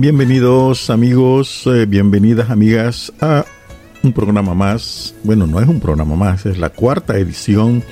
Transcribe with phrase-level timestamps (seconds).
[0.00, 3.44] Bienvenidos amigos, eh, bienvenidas amigas a
[4.04, 5.12] un programa más.
[5.24, 7.82] Bueno, no es un programa más, es la cuarta edición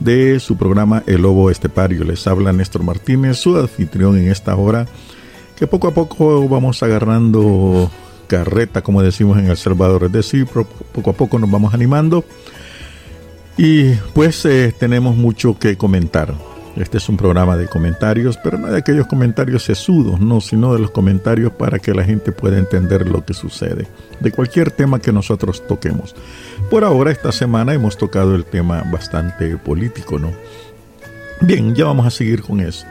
[0.00, 2.02] de su programa El Lobo Estepario.
[2.02, 4.88] Les habla Néstor Martínez, su anfitrión en esta hora,
[5.56, 7.88] que poco a poco vamos agarrando
[8.26, 10.02] carreta, como decimos en El Salvador.
[10.06, 12.24] Es decir, poco a poco nos vamos animando.
[13.56, 16.34] Y pues eh, tenemos mucho que comentar.
[16.76, 20.78] Este es un programa de comentarios, pero no de aquellos comentarios sesudos, no, sino de
[20.78, 23.88] los comentarios para que la gente pueda entender lo que sucede,
[24.20, 26.14] de cualquier tema que nosotros toquemos.
[26.70, 30.32] Por ahora, esta semana hemos tocado el tema bastante político, ¿no?
[31.42, 32.86] Bien, ya vamos a seguir con eso.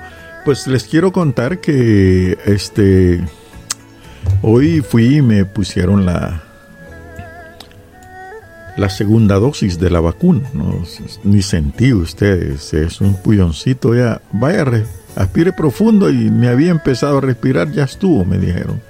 [0.46, 3.24] Pues les quiero contar que este
[4.44, 6.44] hoy fui y me pusieron la
[8.78, 10.50] la segunda dosis de la vacuna.
[10.54, 10.84] ¿no?
[11.24, 14.22] Ni sentí ustedes, es un puyoncito ya.
[14.32, 14.66] Vaya,
[15.16, 18.82] aspire profundo y me había empezado a respirar, ya estuvo, me dijeron.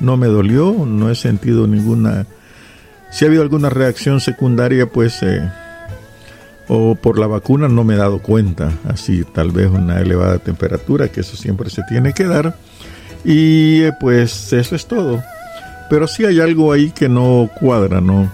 [0.00, 2.26] No me dolió, no he sentido ninguna...
[3.10, 5.22] Si ha habido alguna reacción secundaria, pues...
[5.22, 5.48] Eh,
[6.66, 11.08] o por la vacuna no me he dado cuenta, así tal vez una elevada temperatura,
[11.08, 12.56] que eso siempre se tiene que dar.
[13.24, 15.22] Y eh, pues eso es todo.
[15.90, 18.30] Pero sí hay algo ahí que no cuadra, ¿no?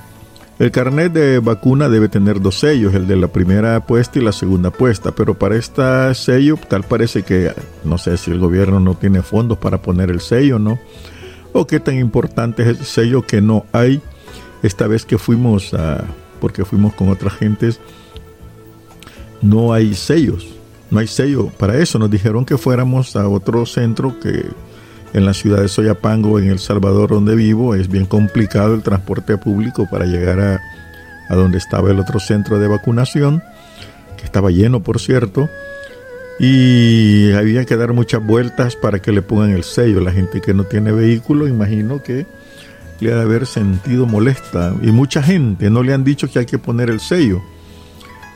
[0.60, 4.30] El carnet de vacuna debe tener dos sellos, el de la primera puesta y la
[4.30, 7.50] segunda puesta, pero para este sello tal parece que
[7.82, 10.78] no sé si el gobierno no tiene fondos para poner el sello, ¿no?
[11.54, 14.02] O qué tan importante es el sello que no hay.
[14.62, 16.04] Esta vez que fuimos a,
[16.42, 17.80] porque fuimos con otras gentes,
[19.40, 20.46] no hay sellos,
[20.90, 21.98] no hay sello para eso.
[21.98, 24.44] Nos dijeron que fuéramos a otro centro que
[25.12, 29.36] en la ciudad de Soyapango, en El Salvador, donde vivo, es bien complicado el transporte
[29.38, 30.60] público para llegar a,
[31.28, 33.42] a donde estaba el otro centro de vacunación,
[34.16, 35.48] que estaba lleno, por cierto,
[36.38, 40.00] y había que dar muchas vueltas para que le pongan el sello.
[40.00, 42.26] La gente que no tiene vehículo, imagino que
[43.00, 44.74] le ha de haber sentido molesta.
[44.82, 47.42] Y mucha gente no le han dicho que hay que poner el sello.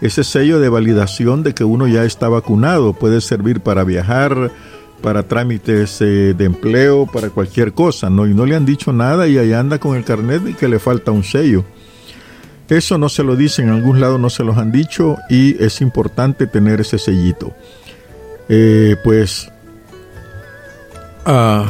[0.03, 4.51] Ese sello de validación de que uno ya está vacunado puede servir para viajar,
[5.05, 8.27] para trámites eh, de empleo, para cualquier cosa, ¿no?
[8.27, 10.79] Y no le han dicho nada y ahí anda con el carnet y que le
[10.79, 11.63] falta un sello.
[12.71, 15.83] Eso no se lo dicen, en algún lado no se los han dicho y es
[15.83, 17.53] importante tener ese sellito.
[18.49, 19.53] Eh, pues
[21.27, 21.67] ah,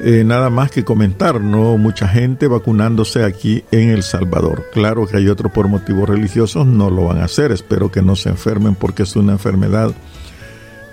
[0.00, 1.76] eh, nada más que comentar, ¿no?
[1.76, 4.64] Mucha gente vacunándose aquí en El Salvador.
[4.72, 7.52] Claro que hay otros por motivos religiosos, no lo van a hacer.
[7.52, 9.92] Espero que no se enfermen porque es una enfermedad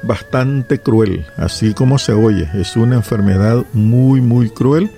[0.06, 2.50] bastante cruel, así como se oye.
[2.54, 4.92] Es una enfermedad muy, muy cruel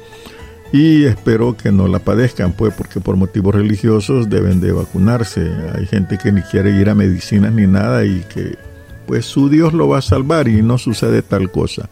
[0.72, 5.50] y espero que no la padezcan, pues, porque por motivos religiosos deben de vacunarse.
[5.76, 8.58] Hay gente que ni quiere ir a medicinas ni nada y que,
[9.06, 11.90] pues, su Dios lo va a salvar y no sucede tal cosa.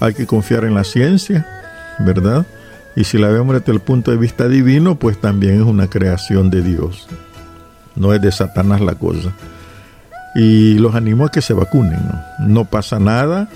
[0.00, 1.46] Hay que confiar en la ciencia,
[1.98, 2.46] ¿verdad?
[2.96, 6.50] Y si la vemos desde el punto de vista divino, pues también es una creación
[6.50, 7.06] de Dios.
[7.96, 9.32] No es de Satanás la cosa
[10.34, 12.00] y los animo a que se vacunen.
[12.40, 13.48] No, pasa nada.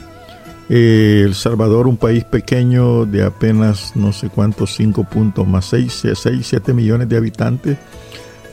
[0.69, 6.09] Eh, el Salvador, un país pequeño de apenas no sé cuántos, 5 puntos más 6,
[6.15, 7.79] 6, 7 millones de habitantes,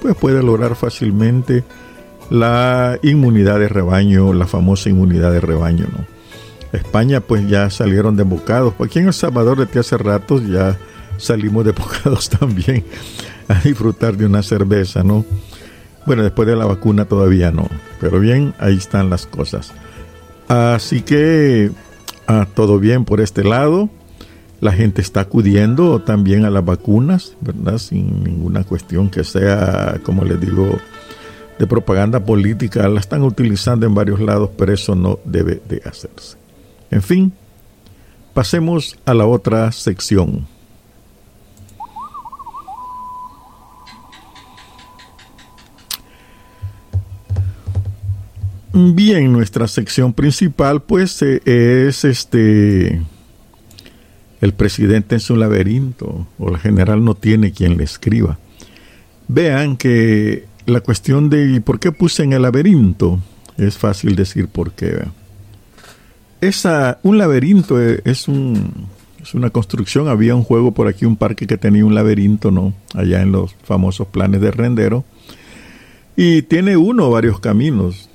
[0.01, 1.63] pues puede lograr fácilmente
[2.29, 5.85] la inmunidad de rebaño, la famosa inmunidad de rebaño.
[5.91, 6.05] ¿no?
[6.75, 8.73] España pues ya salieron de bocados.
[8.79, 10.77] Aquí en El Salvador desde hace rato ya
[11.17, 12.83] salimos de bocados también
[13.47, 15.25] a disfrutar de una cerveza, ¿no?
[16.05, 17.67] Bueno, después de la vacuna todavía no,
[17.99, 19.73] pero bien, ahí están las cosas.
[20.47, 21.71] Así que
[22.27, 23.89] ah, todo bien por este lado.
[24.61, 27.77] La gente está acudiendo también a las vacunas, ¿verdad?
[27.77, 30.79] Sin ninguna cuestión que sea, como les digo,
[31.59, 32.87] de propaganda política.
[32.87, 36.37] La están utilizando en varios lados, pero eso no debe de hacerse.
[36.89, 37.33] En fin,
[38.33, 40.47] pasemos a la otra sección.
[48.77, 53.01] Bien, nuestra sección principal pues eh, es este
[54.41, 58.37] el presidente en su laberinto o el general no tiene quien le escriba.
[59.29, 63.21] Vean que la cuestión de por qué puse en el laberinto
[63.55, 65.05] es fácil decir por qué.
[66.41, 68.87] Esa, un laberinto e, es, un,
[69.23, 70.09] es una construcción.
[70.09, 72.73] Había un juego por aquí, un parque que tenía un laberinto, ¿no?
[72.93, 75.05] Allá en los famosos planes de rendero.
[76.17, 78.09] Y tiene uno varios caminos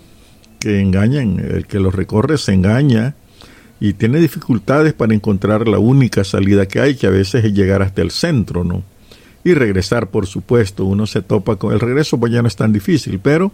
[0.60, 3.14] que engañan, el que los recorre se engaña
[3.80, 7.82] y tiene dificultades para encontrar la única salida que hay, que a veces es llegar
[7.82, 8.84] hasta el centro, ¿no?
[9.42, 12.72] Y regresar, por supuesto, uno se topa con el regreso, pues ya no es tan
[12.72, 13.50] difícil, pero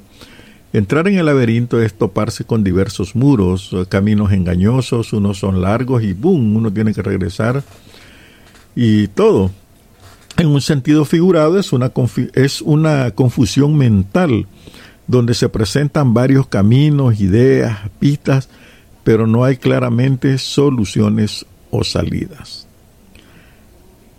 [0.73, 6.13] Entrar en el laberinto es toparse con diversos muros, caminos engañosos, unos son largos y
[6.13, 6.55] ¡boom!
[6.57, 7.63] uno tiene que regresar
[8.75, 9.51] y todo.
[10.37, 11.93] En un sentido figurado es una,
[12.35, 14.47] es una confusión mental
[15.07, 18.49] donde se presentan varios caminos, ideas, pistas,
[19.05, 22.67] pero no hay claramente soluciones o salidas.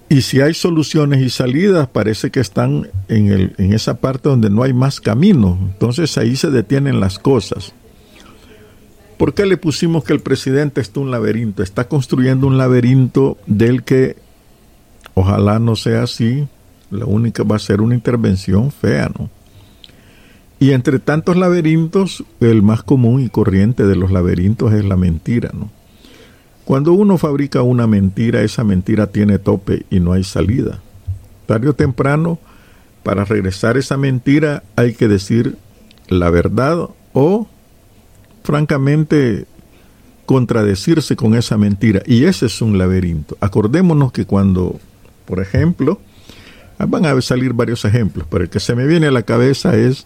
[0.10, 4.50] Y si hay soluciones y salidas, parece que están en, el, en esa parte donde
[4.50, 5.58] no hay más camino.
[5.62, 7.74] Entonces ahí se detienen las cosas.
[9.18, 11.64] ¿Por qué le pusimos que el presidente está un laberinto?
[11.64, 14.16] Está construyendo un laberinto del que
[15.16, 16.48] ojalá no sea así.
[16.90, 19.30] La única va a ser una intervención fea, ¿no?
[20.60, 25.52] Y entre tantos laberintos, el más común y corriente de los laberintos es la mentira,
[25.54, 25.70] ¿no?
[26.66, 30.82] Cuando uno fabrica una mentira, esa mentira tiene tope y no hay salida.
[31.46, 32.40] Tarde o temprano,
[33.04, 35.56] para regresar esa mentira hay que decir
[36.10, 37.48] la verdad o,
[38.44, 39.46] francamente,
[40.26, 42.02] contradecirse con esa mentira.
[42.06, 43.38] Y ese es un laberinto.
[43.40, 44.78] Acordémonos que cuando,
[45.26, 46.02] por ejemplo,
[46.86, 50.06] van a salir varios ejemplos, pero el que se me viene a la cabeza es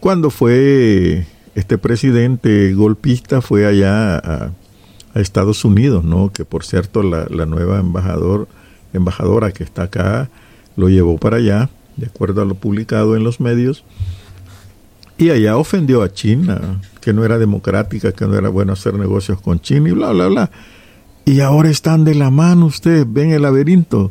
[0.00, 4.16] cuando fue este presidente golpista, fue allá
[5.14, 6.32] a Estados Unidos, ¿no?
[6.32, 8.48] Que por cierto la, nueva embajador,
[8.92, 10.30] embajadora que está acá
[10.76, 13.84] lo llevó para allá, de acuerdo a lo publicado en los medios,
[15.18, 19.40] y allá ofendió a China, que no era democrática, que no era bueno hacer negocios
[19.40, 20.50] con China y bla, bla, bla.
[21.24, 24.10] Y ahora están de la mano ustedes, ven el laberinto.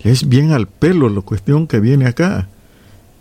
[0.00, 2.48] Es bien al pelo la cuestión que viene acá.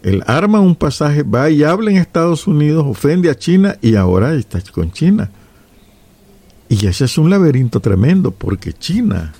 [0.04, 4.36] Él arma un pasaje, va y habla en Estados Unidos, ofende a China y ahora
[4.36, 5.32] está con China.
[6.70, 9.34] Y ese es un laberinto tremendo, porque China,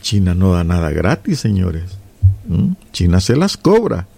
[0.00, 1.98] China no da nada gratis, señores.
[2.48, 2.72] ¿Mm?
[2.92, 4.08] China se las cobra.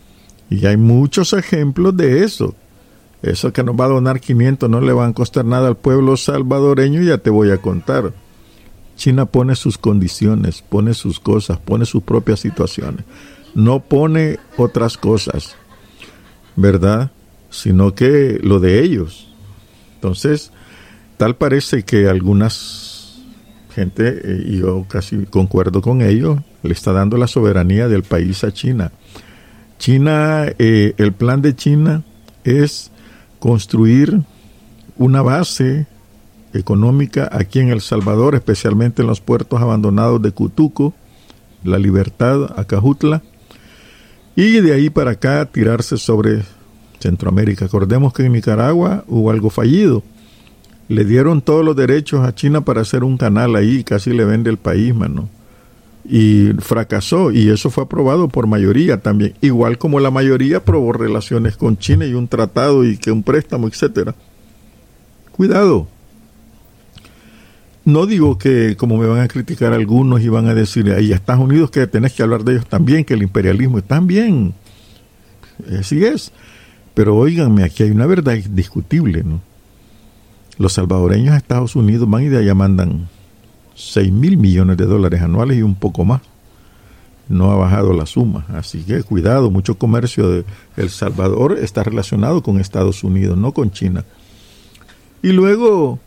[0.49, 2.55] Y hay muchos ejemplos de eso.
[3.23, 6.17] Eso que nos va a donar 500 no le va a costar nada al pueblo
[6.17, 8.13] salvadoreño, ya te voy a contar.
[8.97, 13.05] China pone sus condiciones, pone sus cosas, pone sus propias situaciones.
[13.55, 15.57] No pone otras cosas,
[16.57, 17.11] ¿verdad?
[17.51, 19.29] Sino que lo de ellos.
[19.95, 20.53] Entonces,
[21.17, 23.23] Tal parece que algunas
[23.75, 28.45] gente, eh, y yo casi concuerdo con ellos, le está dando la soberanía del país
[28.45, 28.93] a China.
[29.79, 32.03] China, eh, el plan de China
[32.45, 32.91] es
[33.39, 34.21] construir
[34.97, 35.87] una base
[36.57, 40.95] económica aquí en El Salvador, especialmente en los puertos abandonados de Cutuco,
[41.65, 43.23] La Libertad, Acajutla,
[44.35, 46.43] y de ahí para acá tirarse sobre
[47.01, 47.65] Centroamérica.
[47.65, 50.03] Acordemos que en Nicaragua hubo algo fallido
[50.89, 54.51] le dieron todos los derechos a China para hacer un canal ahí, casi le vende
[54.51, 55.29] el país, mano.
[56.09, 61.57] Y fracasó, y eso fue aprobado por mayoría también, igual como la mayoría aprobó relaciones
[61.57, 64.15] con China y un tratado y que un préstamo, etcétera.
[65.33, 65.89] Cuidado.
[67.87, 71.45] No digo que, como me van a criticar algunos y van a decir, ahí Estados
[71.45, 74.55] Unidos que tenés que hablar de ellos también, que el imperialismo está bien.
[75.79, 76.33] Así es.
[76.95, 79.41] Pero óiganme, aquí hay una verdad indiscutible, ¿no?
[80.59, 83.09] Los salvadoreños a Estados Unidos van y de allá mandan
[83.77, 86.23] 6 mil millones de dólares anuales y un poco más.
[87.29, 88.47] No ha bajado la suma.
[88.49, 90.45] Así que cuidado, mucho comercio de
[90.77, 94.05] El Salvador está relacionado con Estados Unidos, no con China.
[95.23, 96.01] Y luego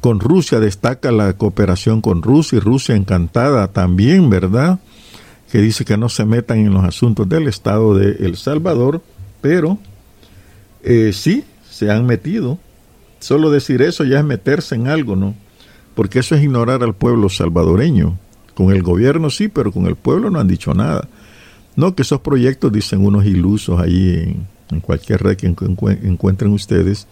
[0.00, 4.80] con Rusia destaca la cooperación con Rusia y Rusia encantada también, ¿verdad?
[5.50, 9.02] Que dice que no se metan en los asuntos del Estado de El Salvador,
[9.40, 9.78] pero
[10.82, 12.58] eh, sí se han metido
[13.20, 15.34] Solo decir eso ya es meterse en algo, ¿no?
[15.94, 18.18] Porque eso es ignorar al pueblo salvadoreño.
[18.54, 21.06] Con el gobierno sí, pero con el pueblo no han dicho nada.
[21.76, 24.36] No, que esos proyectos, dicen unos ilusos ahí
[24.70, 27.06] en, cualquier red que encuentren ustedes,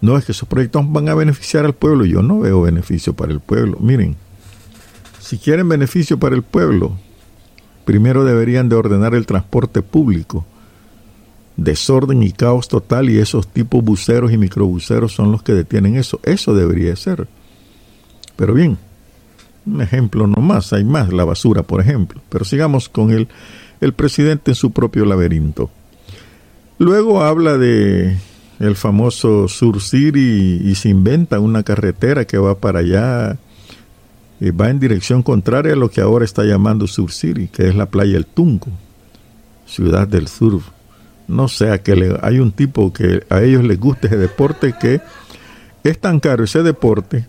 [0.00, 2.04] no es que esos proyectos van a beneficiar al pueblo.
[2.04, 3.78] Yo no veo beneficio para el pueblo.
[3.80, 4.16] Miren,
[5.20, 6.96] si quieren beneficio para el pueblo,
[7.84, 10.44] primero deberían de ordenar el transporte público
[11.56, 16.20] desorden y caos total y esos tipos buceros y microbuceros son los que detienen eso.
[16.22, 17.26] Eso debería ser.
[18.36, 18.78] Pero bien,
[19.64, 22.20] un ejemplo nomás, hay más, la basura, por ejemplo.
[22.28, 23.28] Pero sigamos con el,
[23.80, 25.70] el presidente en su propio laberinto.
[26.78, 28.18] Luego habla de
[28.58, 33.36] el famoso Sur City y, se inventa una carretera que va para allá,
[34.40, 37.74] y va en dirección contraria a lo que ahora está llamando Sur City, que es
[37.74, 38.70] la playa El Tunco,
[39.66, 40.60] ciudad del sur
[41.28, 45.00] no sé, que le, hay un tipo que a ellos les gusta ese deporte que
[45.82, 47.26] es tan caro ese deporte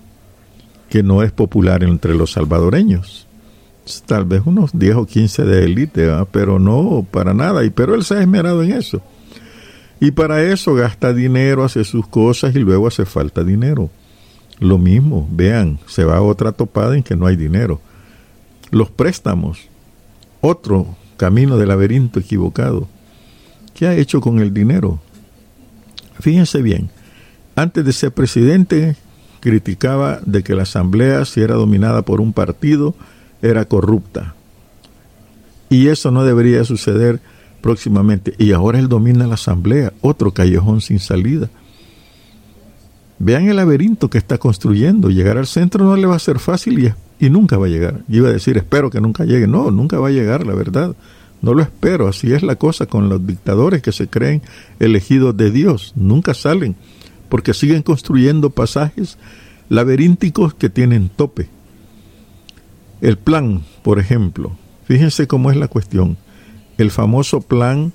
[0.89, 3.27] que no es popular entre los salvadoreños.
[4.05, 7.63] Tal vez unos 10 o 15 de élite, pero no para nada.
[7.63, 9.01] Y pero él se ha esmerado en eso.
[9.99, 13.89] Y para eso gasta dinero, hace sus cosas y luego hace falta dinero.
[14.59, 17.79] Lo mismo, vean, se va a otra topada en que no hay dinero.
[18.69, 19.59] Los préstamos,
[20.41, 22.87] otro camino de laberinto equivocado.
[23.73, 24.99] ¿Qué ha hecho con el dinero?
[26.19, 26.89] Fíjense bien,
[27.55, 28.95] antes de ser presidente
[29.39, 32.95] criticaba de que la asamblea, si era dominada por un partido,
[33.41, 34.35] era corrupta.
[35.69, 37.19] Y eso no debería suceder
[37.67, 38.33] próximamente.
[38.37, 41.49] Y ahora él domina la asamblea, otro callejón sin salida.
[43.19, 45.09] Vean el laberinto que está construyendo.
[45.09, 48.03] Llegar al centro no le va a ser fácil y, y nunca va a llegar.
[48.07, 49.47] Yo iba a decir, espero que nunca llegue.
[49.47, 50.95] No, nunca va a llegar, la verdad.
[51.41, 52.07] No lo espero.
[52.07, 54.41] Así es la cosa con los dictadores que se creen
[54.79, 55.91] elegidos de Dios.
[55.97, 56.77] Nunca salen
[57.27, 59.17] porque siguen construyendo pasajes
[59.67, 61.49] laberínticos que tienen tope.
[63.01, 64.55] El plan, por ejemplo,
[64.85, 66.15] fíjense cómo es la cuestión.
[66.77, 67.93] El famoso plan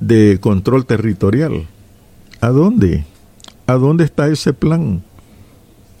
[0.00, 1.66] de control territorial.
[2.40, 3.04] ¿A dónde?
[3.66, 5.02] ¿A dónde está ese plan?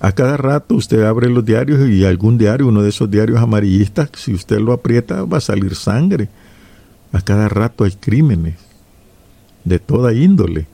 [0.00, 4.10] A cada rato usted abre los diarios y algún diario, uno de esos diarios amarillistas,
[4.16, 6.28] si usted lo aprieta va a salir sangre.
[7.12, 8.56] A cada rato hay crímenes
[9.64, 10.66] de toda índole,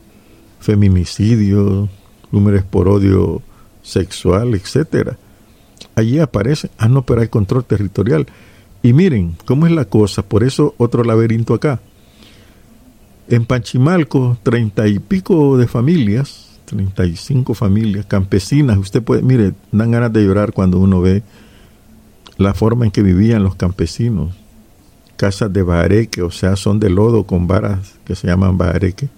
[0.61, 1.89] feminicidio,
[2.33, 3.43] números por odio
[3.83, 5.19] sexual, etcétera.
[5.95, 8.27] Allí aparece, ah no, pero hay control territorial.
[8.83, 11.81] Y miren cómo es la cosa, por eso otro laberinto acá.
[13.29, 19.53] En Panchimalco, treinta y pico de familias, treinta y cinco familias campesinas, usted puede, mire,
[19.73, 21.23] dan ganas de llorar cuando uno ve
[22.37, 24.35] la forma en que vivían los campesinos.
[25.17, 29.09] Casas de bareque, o sea, son de lodo con varas que se llaman bareque.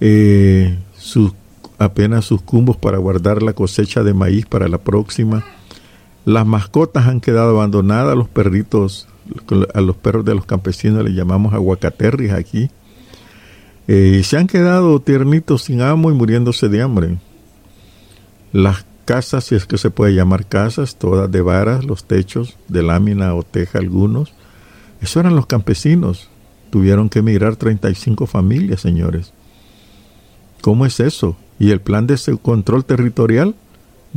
[0.00, 1.32] Eh, sus,
[1.78, 5.44] apenas sus cumbos para guardar la cosecha de maíz para la próxima
[6.26, 9.06] las mascotas han quedado abandonadas, los perritos,
[9.72, 12.68] a los perros de los campesinos les llamamos aguacaterris aquí.
[13.86, 17.18] Eh, y se han quedado tiernitos sin amo y muriéndose de hambre.
[18.52, 22.82] Las casas, si es que se puede llamar casas, todas de varas, los techos de
[22.82, 24.34] lámina o teja algunos.
[25.00, 26.28] Eso eran los campesinos.
[26.70, 29.32] Tuvieron que emigrar 35 familias, señores.
[30.60, 31.36] ¿Cómo es eso?
[31.60, 33.54] ¿Y el plan de control territorial?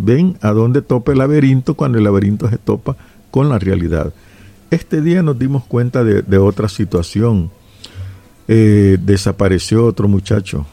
[0.03, 2.95] Ven a dónde topa el laberinto cuando el laberinto se topa
[3.31, 4.13] con la realidad.
[4.71, 7.49] Este día nos dimos cuenta de, otra situación.
[8.47, 10.65] Eh, desapareció otro muchacho.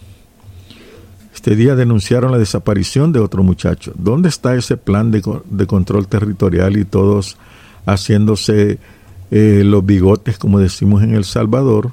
[1.35, 3.93] Este día denunciaron la desaparición de otro muchacho.
[3.97, 7.37] ¿Dónde está ese plan de, control territorial y todos
[7.87, 8.79] haciéndose
[9.31, 11.93] eh, los bigotes, como decimos en El Salvador,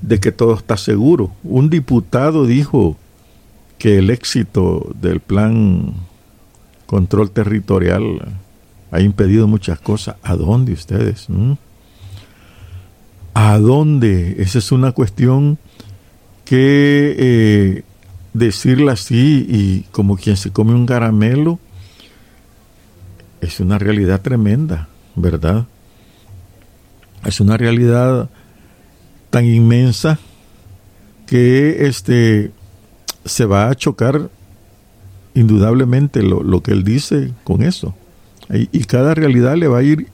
[0.00, 1.32] de que todo está seguro?
[1.42, 2.96] Un diputado dijo
[3.78, 5.94] que el éxito del plan
[6.88, 8.02] control territorial
[8.90, 10.16] ha impedido muchas cosas.
[10.22, 11.28] ¿A dónde ustedes?
[11.28, 11.52] ¿Mm?
[13.34, 14.36] ¿A dónde?
[14.38, 15.58] Esa es una cuestión
[16.46, 17.82] que eh,
[18.32, 21.58] decirla así y como quien se come un caramelo
[23.42, 25.66] es una realidad tremenda, ¿verdad?
[27.24, 28.30] Es una realidad
[29.28, 30.18] tan inmensa
[31.26, 32.50] que este
[33.26, 34.30] se va a chocar
[35.38, 37.94] indudablemente lo, que él dice con eso.
[38.50, 40.08] Y, y, cada realidad le va a ir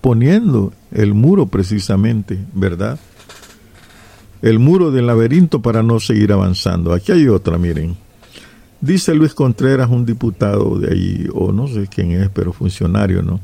[0.00, 2.98] poniendo el muro precisamente, ¿verdad?
[4.42, 6.92] El muro del laberinto para no seguir avanzando.
[6.92, 7.96] Aquí hay otra, miren.
[8.80, 13.40] Dice Luis Contreras, un diputado de ahí, o no sé quién es, pero funcionario, ¿no?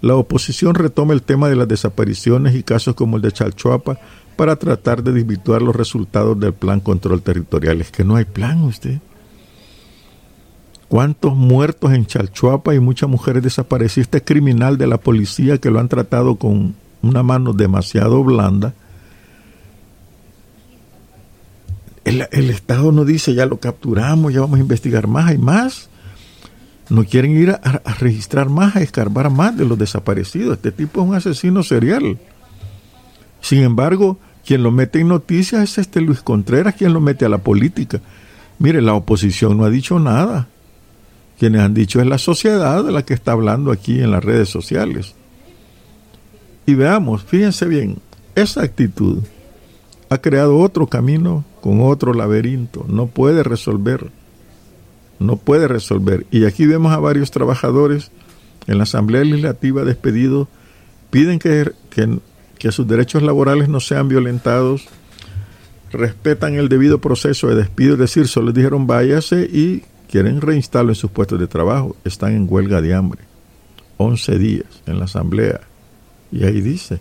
[0.00, 3.98] La oposición retoma el tema de las desapariciones y casos como el de Chalchuapa
[4.36, 7.80] para tratar de desvirtuar los resultados del plan control territorial.
[7.80, 8.98] Es que no hay plan, usted.
[10.88, 14.06] ¿Cuántos muertos en Chalchuapa y muchas mujeres desaparecidas?
[14.06, 18.72] Este criminal de la policía que lo han tratado con una mano demasiado blanda.
[22.04, 25.88] El, Estado no dice, ya lo capturamos, ya vamos a investigar más, hay más.
[26.88, 30.58] No quieren ir a, a registrar más, a escarbar más de los desaparecidos.
[30.58, 32.16] Este tipo es un asesino serial.
[33.40, 37.28] Sin embargo, quien lo mete en noticias es este Luis Contreras, quien lo mete a
[37.28, 38.00] la política.
[38.60, 40.46] Mire, la oposición no ha dicho nada
[41.38, 44.48] quienes han dicho es la sociedad de la que está hablando aquí en las redes
[44.48, 45.14] sociales.
[46.66, 47.98] Y veamos, fíjense bien,
[48.34, 49.22] esa actitud
[50.08, 54.10] ha creado otro camino con otro laberinto, no puede resolver,
[55.18, 56.26] no puede resolver.
[56.30, 58.10] Y aquí vemos a varios trabajadores
[58.66, 60.48] en la Asamblea Legislativa despedidos,
[61.10, 64.86] piden que, que, sus derechos laborales no sean violentados,
[65.92, 70.92] respetan el debido proceso de despido, es decir, solo les dijeron váyase y quieren reinstalarlo
[70.92, 73.20] en sus puestos de trabajo, están en huelga de hambre.
[73.98, 75.60] 11 días en la asamblea.
[76.30, 77.00] Y ahí dice,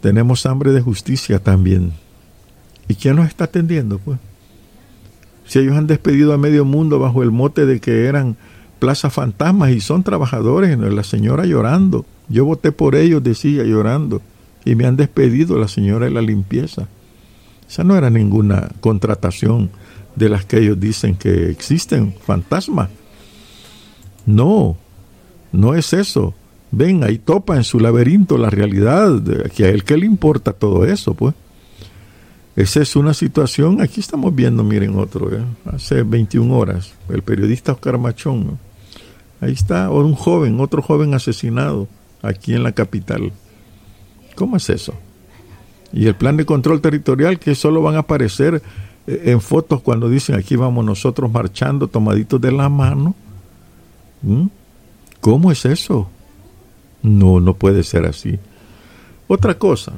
[0.00, 1.92] tenemos hambre de justicia también.
[2.88, 4.18] ¿Y quién los está atendiendo, pues?
[5.46, 8.36] Si ellos han despedido a medio mundo bajo el mote de que eran
[8.78, 12.04] plazas fantasmas y son trabajadores, la señora llorando.
[12.28, 14.22] Yo voté por ellos, decía, llorando.
[14.64, 16.88] Y me han despedido la señora de la limpieza.
[17.68, 19.70] Esa no era ninguna contratación
[20.16, 22.90] de las que ellos dicen que existen fantasmas.
[24.26, 24.76] No,
[25.52, 26.34] no es eso.
[26.70, 29.22] Ven, ahí topa en su laberinto la realidad,
[29.54, 31.34] que a él que le importa todo eso, pues.
[32.54, 35.42] Esa es una situación, aquí estamos viendo, miren otro, ¿eh?
[35.72, 38.58] hace 21 horas, el periodista Oscar Machón,
[39.40, 41.88] ahí está, un joven, otro joven asesinado
[42.20, 43.32] aquí en la capital.
[44.34, 44.92] ¿Cómo es eso?
[45.94, 48.62] Y el plan de control territorial que solo van a aparecer
[49.06, 53.14] en fotos cuando dicen aquí vamos nosotros marchando tomaditos de la mano.
[54.22, 54.46] ¿Mm?
[55.20, 56.08] ¿Cómo es eso?
[57.02, 58.38] No, no puede ser así.
[59.26, 59.92] Otra cosa,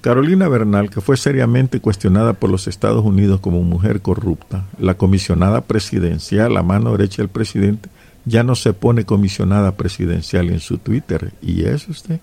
[0.00, 5.62] Carolina Bernal, que fue seriamente cuestionada por los Estados Unidos como mujer corrupta, la comisionada
[5.62, 7.88] presidencial, la mano derecha del presidente,
[8.24, 11.32] ya no se pone comisionada presidencial en su Twitter.
[11.42, 12.20] ¿Y es usted?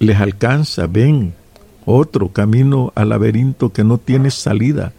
[0.00, 1.34] Les alcanza, ven,
[1.84, 4.92] otro camino al laberinto que no tiene salida.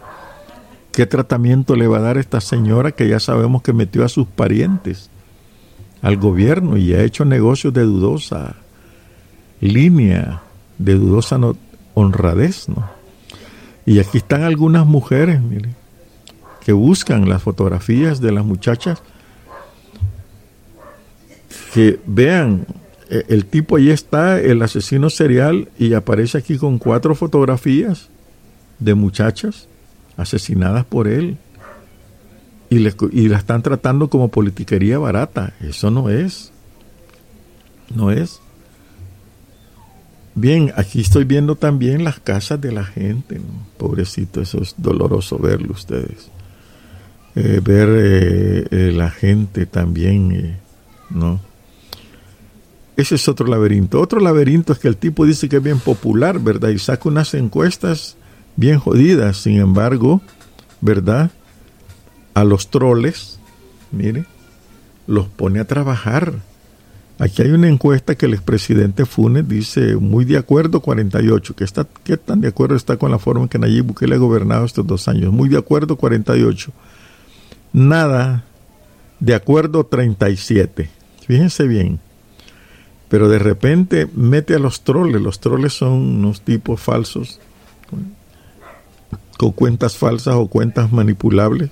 [0.91, 4.27] ¿Qué tratamiento le va a dar esta señora que ya sabemos que metió a sus
[4.27, 5.09] parientes
[6.01, 8.55] al gobierno y ha hecho negocios de dudosa
[9.61, 10.41] línea
[10.77, 11.39] de dudosa
[11.93, 12.89] honradez, ¿no?
[13.85, 15.39] Y aquí están algunas mujeres,
[16.61, 19.01] que buscan las fotografías de las muchachas,
[21.73, 22.65] que vean,
[23.27, 28.10] el tipo ahí está, el asesino serial, y aparece aquí con cuatro fotografías
[28.79, 29.67] de muchachas
[30.17, 31.38] asesinadas por él.
[32.70, 35.53] Y, le, y la están tratando como politiquería barata.
[35.62, 36.51] Eso no es.
[37.93, 38.39] No es.
[40.35, 43.40] Bien, aquí estoy viendo también las casas de la gente,
[43.77, 46.31] pobrecito, eso es doloroso verlo ustedes.
[47.35, 50.57] Eh, ver eh, eh, la gente también,
[51.11, 51.40] ¿no?
[52.96, 54.00] Ese es otro laberinto.
[54.00, 56.70] Otro laberinto es que el tipo dice que es bien popular, ¿verdad?
[56.70, 58.18] Y saca unas encuestas
[58.56, 59.38] bien jodidas.
[59.38, 60.22] Sin embargo,
[60.82, 61.32] ¿verdad?
[62.34, 63.40] A los troles,
[63.92, 64.25] mire,
[65.08, 66.36] los pone a trabajar
[67.20, 71.88] Aquí hay una encuesta que el expresidente Funes dice muy de acuerdo 48, que está,
[72.03, 74.86] ¿qué tan de acuerdo está con la forma en que Nayib Bukele ha gobernado estos
[74.86, 75.32] dos años?
[75.32, 76.72] Muy de acuerdo 48.
[77.72, 78.44] Nada
[79.20, 80.90] de acuerdo 37.
[81.25, 82.00] Fíjense bien.
[83.13, 85.21] Pero de repente mete a los troles.
[85.21, 87.39] Los troles son unos tipos falsos,
[89.37, 91.69] con cuentas falsas o cuentas manipulables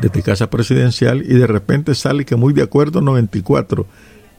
[0.00, 3.86] desde casa presidencial y de repente sale que muy de acuerdo 94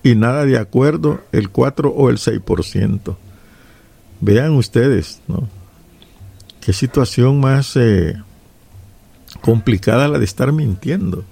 [0.03, 3.15] y nada de acuerdo el 4 o el 6%.
[4.19, 5.47] Vean ustedes, ¿no?
[6.59, 8.21] Qué situación más eh,
[9.39, 11.23] complicada la de estar mintiendo.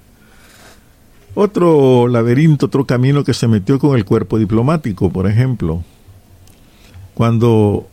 [1.36, 5.84] Otro laberinto, otro camino que se metió con el cuerpo diplomático, por ejemplo.
[7.14, 7.88] Cuando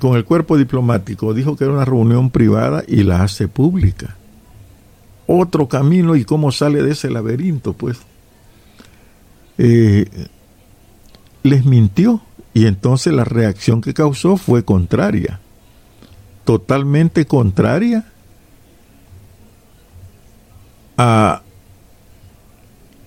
[0.00, 4.16] con el cuerpo diplomático dijo que era una reunión privada y la hace pública
[5.32, 7.98] otro camino y cómo sale de ese laberinto, pues.
[9.58, 10.06] Eh,
[11.44, 15.38] les mintió y entonces la reacción que causó fue contraria,
[16.44, 18.06] totalmente contraria
[20.96, 21.42] a,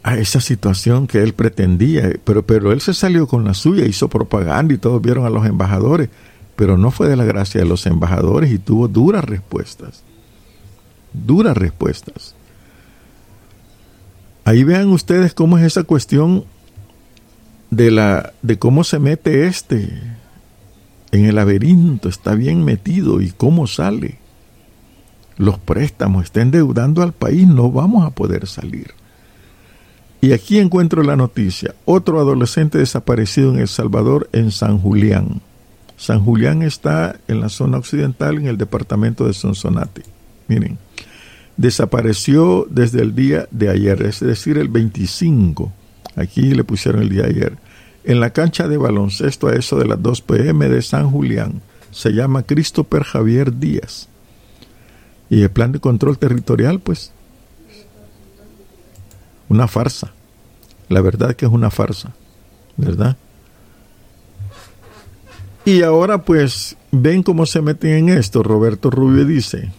[0.04, 4.10] a esa situación que él pretendía, pero, pero él se salió con la suya, hizo
[4.10, 6.10] propaganda y todos vieron a los embajadores,
[6.56, 10.04] pero no fue de la gracia de los embajadores y tuvo duras respuestas
[11.14, 12.36] duras respuestas.
[14.46, 16.44] Ahí vean ustedes cómo es esa cuestión
[17.70, 19.90] de la de cómo se mete este
[21.12, 24.18] en el laberinto, está bien metido y cómo sale.
[25.38, 28.94] Los préstamos están endeudando al país, no vamos a poder salir.
[30.24, 35.42] Y aquí encuentro la noticia, otro adolescente desaparecido en El Salvador en San Julián.
[35.98, 40.04] San Julián está en la zona occidental en el departamento de Sonsonate.
[40.48, 40.78] Miren,
[41.58, 45.74] desapareció desde el día de ayer, es decir, el 25.
[46.16, 47.58] Aquí le pusieron el día de ayer.
[48.06, 51.62] En la cancha de baloncesto a eso de las 2 pm de San Julián.
[51.92, 54.08] Se llama Christopher Javier Díaz.
[55.30, 57.12] Y el plan de control territorial, pues,
[59.54, 60.12] una farsa.
[60.90, 62.14] La verdad que es una farsa,
[62.76, 63.16] ¿verdad?
[65.66, 68.44] Y ahora pues ven cómo se meten en esto.
[68.44, 69.72] Roberto Rubio dice,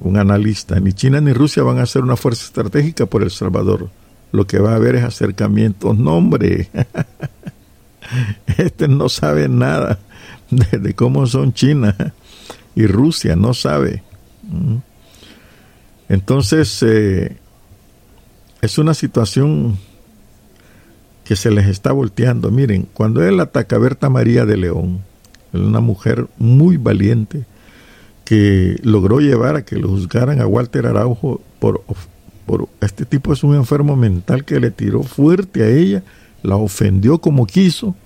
[0.00, 3.90] un analista, ni China ni Rusia van a ser una fuerza estratégica por El Salvador.
[4.32, 5.98] Lo que va a haber es acercamientos.
[5.98, 6.68] No, hombre.
[8.58, 9.98] Este no sabe nada
[10.50, 11.94] de, cómo son China
[12.74, 14.02] y Rusia, no sabe.
[14.42, 14.76] Mm.
[16.08, 17.38] Entonces, eh,
[18.62, 19.76] es una situación
[21.24, 22.50] que se les está volteando.
[22.52, 25.00] Miren, cuando él ataca a Berta María de León,
[25.52, 27.44] una mujer muy valiente,
[28.24, 31.82] que logró llevar a que lo juzgaran a Walter Araujo por,
[32.46, 36.04] por este tipo es un enfermo mental que le tiró fuerte a ella,
[36.44, 37.96] la ofendió como quiso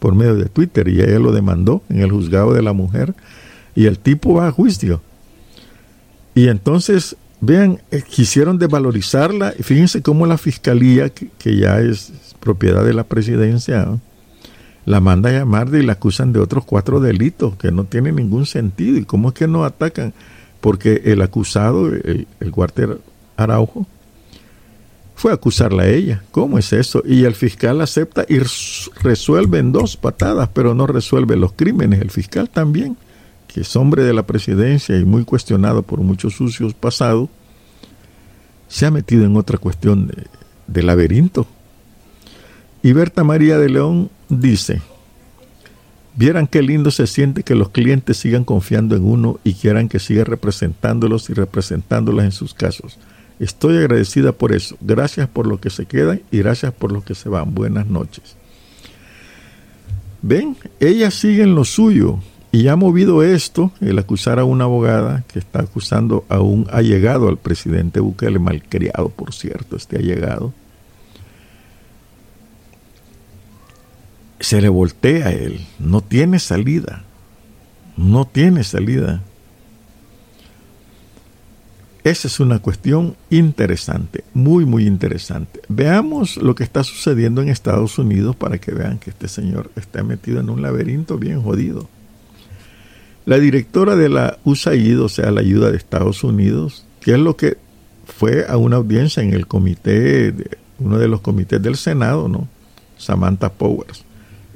[0.00, 3.14] por medio de Twitter y ella lo demandó en el juzgado de la mujer
[3.76, 5.00] y el tipo va a juicio.
[6.34, 12.94] Y entonces, vean, eh, quisieron desvalorizarla fíjense cómo la fiscalía, que, ya es propiedad de
[12.94, 13.98] la presidencia,
[14.84, 18.44] la manda a llamar y la acusan de otros cuatro delitos que no tienen ningún
[18.44, 18.98] sentido.
[18.98, 20.12] ¿Y cómo es que no atacan?
[20.60, 22.52] Porque el acusado, el, el
[23.36, 23.86] Araujo,
[25.14, 26.22] fue a acusarla a ella.
[26.30, 27.02] ¿Cómo es eso?
[27.06, 28.40] Y el fiscal acepta y
[29.02, 32.00] resuelve en dos patadas, pero no resuelve los crímenes.
[32.00, 32.96] El fiscal también,
[33.54, 37.28] que es hombre de la presidencia y muy cuestionado por muchos sucios pasados,
[38.66, 40.10] se ha metido en otra cuestión
[40.66, 41.46] de, laberinto.
[42.82, 44.82] Y Berta María de León dice,
[46.16, 50.00] vieran qué lindo se siente que los clientes sigan confiando en uno y quieran que
[50.00, 52.98] siga representándolos y representándolos en sus casos.
[53.38, 54.76] Estoy agradecida por eso.
[54.80, 57.54] Gracias por lo que se quedan y gracias por lo que se van.
[57.54, 58.34] Buenas noches.
[60.22, 62.18] Ven, ella sigue en lo suyo
[62.54, 67.28] y ha movido esto, el acusar a una abogada que está acusando a un allegado
[67.28, 70.54] al presidente Bukele, malcriado por cierto, este allegado.
[74.38, 77.02] Se le voltea a él, no tiene salida,
[77.96, 79.20] no tiene salida.
[82.04, 85.60] Esa es una cuestión interesante, muy, muy interesante.
[85.68, 90.04] Veamos lo que está sucediendo en Estados Unidos para que vean que este señor está
[90.04, 91.88] metido en un laberinto bien jodido.
[93.26, 97.36] La directora de la USAID, o sea, la ayuda de Estados Unidos, que es lo
[97.36, 97.56] que
[98.06, 100.34] fue a una audiencia en el comité,
[100.78, 102.48] uno de los comités del Senado, ¿no?
[102.98, 104.04] Samantha Powers.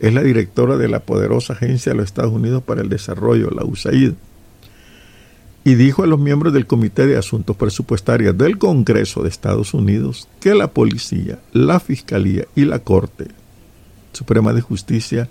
[0.00, 3.64] Es la directora de la poderosa agencia de los Estados Unidos para el Desarrollo, la
[3.64, 4.12] USAID
[5.68, 10.26] y dijo a los miembros del Comité de Asuntos Presupuestarios del Congreso de Estados Unidos
[10.40, 13.26] que la policía, la fiscalía y la Corte
[14.14, 15.28] Suprema de Justicia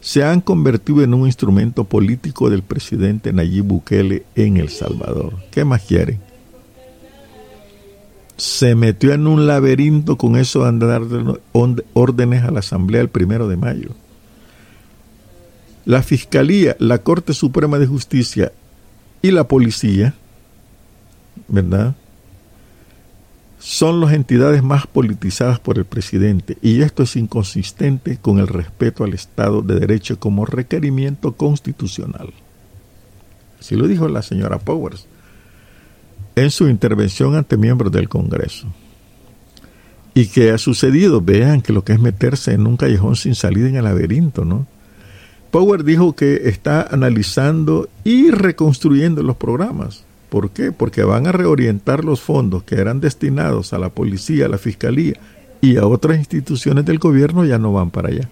[0.00, 5.34] se han convertido en un instrumento político del presidente Nayib Bukele en El Salvador.
[5.50, 6.20] ¿Qué más quieren?
[8.36, 11.02] Se metió en un laberinto con eso de andar
[11.94, 13.90] órdenes a la Asamblea el primero de mayo.
[15.84, 18.52] La Fiscalía, la Corte Suprema de Justicia
[19.22, 20.14] y la policía,
[21.48, 21.94] ¿verdad?
[23.68, 29.02] Son las entidades más politizadas por el presidente y esto es inconsistente con el respeto
[29.02, 32.32] al Estado de Derecho como requerimiento constitucional.
[33.58, 35.08] Así lo dijo la señora Powers
[36.36, 38.68] en su intervención ante miembros del Congreso.
[40.14, 41.20] ¿Y qué ha sucedido?
[41.20, 44.64] Vean que lo que es meterse en un callejón sin salida en el laberinto, ¿no?
[45.50, 50.04] Power dijo que está analizando y reconstruyendo los programas.
[50.28, 50.72] ¿Por qué?
[50.72, 55.14] Porque van a reorientar los fondos que eran destinados a la policía, a la fiscalía
[55.60, 58.28] y a otras instituciones del gobierno ya no van para allá.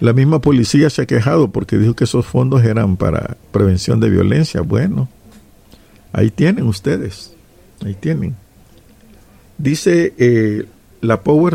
[0.00, 4.10] La misma policía se ha quejado porque dijo que esos fondos eran para prevención de
[4.10, 4.60] violencia.
[4.62, 5.08] Bueno,
[6.12, 7.34] ahí tienen ustedes,
[7.84, 8.34] ahí tienen.
[9.56, 10.64] Dice eh,
[11.00, 11.54] la Power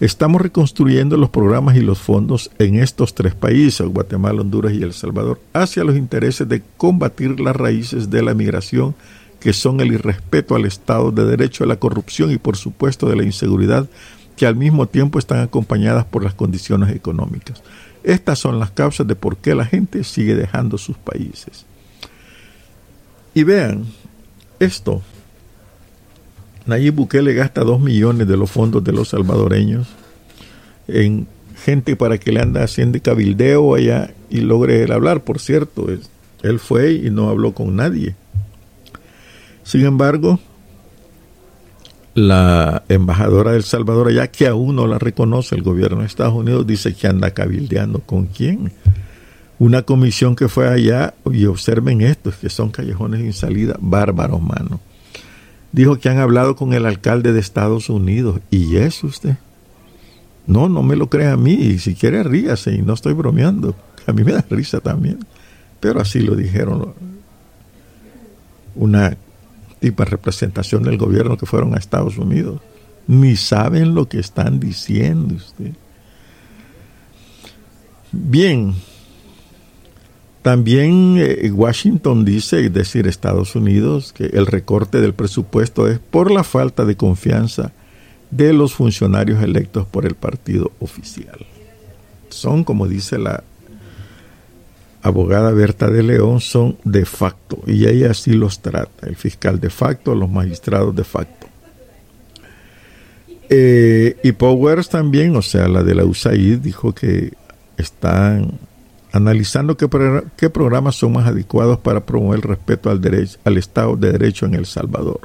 [0.00, 4.92] Estamos reconstruyendo los programas y los fondos en estos tres países, Guatemala, Honduras y El
[4.92, 8.96] Salvador, hacia los intereses de combatir las raíces de la migración,
[9.38, 13.24] que son el irrespeto al Estado de Derecho, la corrupción y por supuesto de la
[13.24, 13.88] inseguridad,
[14.36, 17.62] que al mismo tiempo están acompañadas por las condiciones económicas.
[18.02, 21.66] Estas son las causas de por qué la gente sigue dejando sus países.
[23.32, 23.86] Y vean,
[24.58, 25.02] esto
[26.66, 29.86] Nayib Bukele gasta dos millones de los fondos de los salvadoreños
[30.88, 31.26] en
[31.62, 35.22] gente para que le anda haciendo cabildeo allá y logre hablar.
[35.22, 35.86] Por cierto,
[36.42, 38.16] él fue y no habló con nadie.
[39.62, 40.40] Sin embargo,
[42.14, 46.66] la embajadora del Salvador, ya que aún no la reconoce el gobierno de Estados Unidos,
[46.66, 48.72] dice que anda cabildeando con quién.
[49.58, 54.80] Una comisión que fue allá, y observen esto, que son callejones sin salida, bárbaros, mano
[55.74, 58.40] dijo que han hablado con el alcalde de Estados Unidos.
[58.50, 59.36] ¿Y es usted?
[60.46, 61.54] No, no me lo crea a mí.
[61.54, 62.74] Y si quiere, ríase.
[62.74, 63.74] Y no estoy bromeando.
[64.06, 65.18] A mí me da risa también.
[65.80, 66.94] Pero así lo dijeron
[68.76, 69.16] una
[69.80, 72.60] tipa representación del gobierno que fueron a Estados Unidos.
[73.08, 75.72] Ni saben lo que están diciendo usted.
[78.12, 78.74] Bien,
[80.44, 86.30] también eh, Washington dice, es decir, Estados Unidos, que el recorte del presupuesto es por
[86.30, 87.72] la falta de confianza
[88.30, 91.46] de los funcionarios electos por el partido oficial.
[92.28, 93.42] Son, como dice la
[95.00, 99.70] abogada Berta de León, son de facto, y ella así los trata, el fiscal de
[99.70, 101.46] facto, los magistrados de facto.
[103.48, 107.32] Eh, y Powers también, o sea, la de la USAID, dijo que
[107.78, 108.58] están
[109.14, 114.10] analizando qué, programas son más adecuados para promover el respeto al, derecho, al Estado de
[114.10, 115.20] Derecho en El Salvador,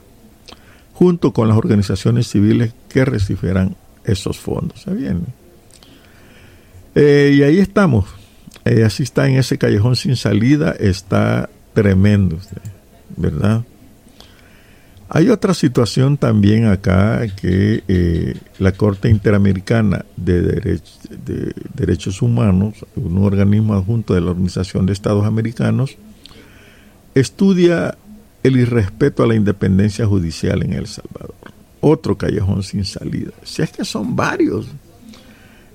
[0.94, 4.86] junto con las organizaciones civiles que recibirán esos fondos.
[4.96, 5.26] bien?
[6.94, 8.06] Eh, y ahí estamos.
[8.64, 12.38] Eh, así está en ese callejón sin salida, está tremendo,
[13.18, 13.64] ¿verdad?
[15.12, 20.80] Hay otra situación también acá que eh, la Corte Interamericana de,
[21.74, 25.98] Derechos Humanos, un organismo adjunto de la Organización de Estados Americanos,
[27.16, 27.98] estudia
[28.44, 31.34] el irrespeto a la independencia judicial en El Salvador.
[31.82, 33.32] Otro callejón sin salida.
[33.44, 34.68] Si es que son varios.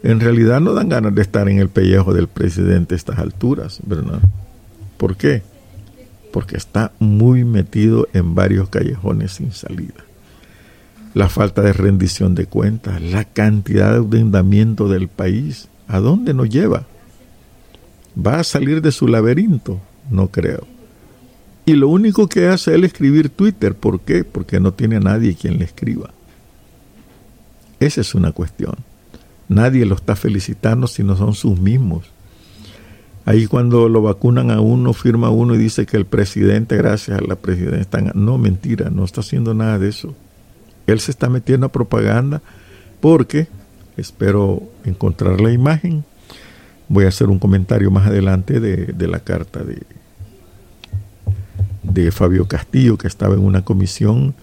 [0.04, 3.80] En realidad no dan ganas de estar en el pellejo del presidente a estas alturas,
[3.84, 4.20] ¿verdad?
[4.96, 5.42] ¿Por qué?
[6.34, 10.04] Porque está muy metido en varios callejones sin salida.
[11.14, 16.48] La falta de rendición de cuentas, la cantidad de endeudamiento del país, ¿a dónde nos
[16.48, 16.88] lleva?
[18.18, 19.80] ¿Va a salir de su laberinto?
[20.10, 20.66] No creo.
[21.66, 23.76] Y lo único que hace es escribir Twitter.
[23.76, 24.24] ¿Por qué?
[24.24, 26.10] Porque no tiene a nadie quien le escriba.
[27.78, 28.74] Esa es una cuestión.
[29.48, 32.10] Nadie lo está felicitando si no son sus mismos.
[33.26, 37.22] Ahí cuando lo vacunan a uno, firma uno y dice que el presidente, gracias a
[37.22, 40.14] la presidencia, no, mentira, no está haciendo nada de eso.
[40.86, 42.42] Él se está metiendo a propaganda
[43.00, 43.48] porque,
[43.96, 46.04] espero encontrar la imagen,
[46.88, 49.82] voy a hacer un comentario más adelante de, la carta de,
[51.82, 54.34] de Fabio Castillo, que estaba en una comisión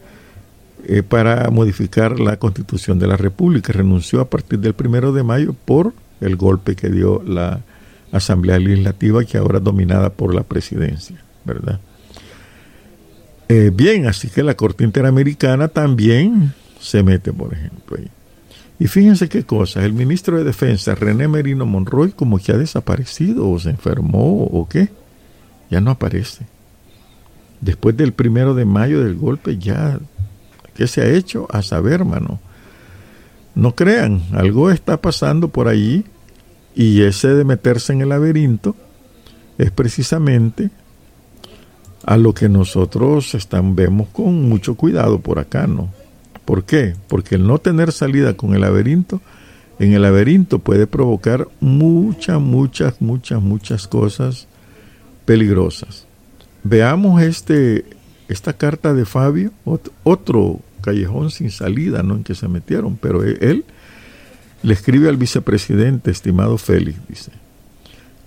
[0.87, 3.73] eh, para modificar la constitución de la República.
[3.73, 7.61] Renunció a partir del primero de mayo por el golpe que dio la
[8.11, 11.79] Asamblea Legislativa que ahora dominada por la presidencia, ¿verdad?
[13.47, 18.07] Eh, bien, así que la Corte Interamericana también se mete, por ejemplo, ahí.
[18.79, 23.49] Y fíjense qué cosa, el ministro de Defensa, René Merino Monroy, como que ha desaparecido
[23.49, 24.89] o se enfermó o qué,
[25.69, 26.45] ya no aparece.
[27.59, 29.99] Después del primero de mayo del golpe, ya,
[30.73, 31.47] ¿qué se ha hecho?
[31.51, 32.39] A saber, hermano.
[33.53, 36.05] No crean, algo está pasando por allí
[36.75, 38.75] y ese de meterse en el laberinto
[39.57, 40.69] es precisamente
[42.05, 45.89] a lo que nosotros están, vemos con mucho cuidado por acá, ¿no?
[46.45, 46.95] ¿Por qué?
[47.07, 49.21] Porque el no tener salida con el laberinto,
[49.79, 54.47] en el laberinto puede provocar muchas, muchas, muchas, muchas cosas
[55.25, 56.07] peligrosas.
[56.63, 57.85] Veamos este,
[58.27, 59.51] esta carta de Fabio,
[60.03, 62.15] otro callejón sin salida, ¿no?
[62.15, 63.65] En que se metieron, pero él
[64.63, 67.31] le escribe al vicepresidente, estimado Félix, dice,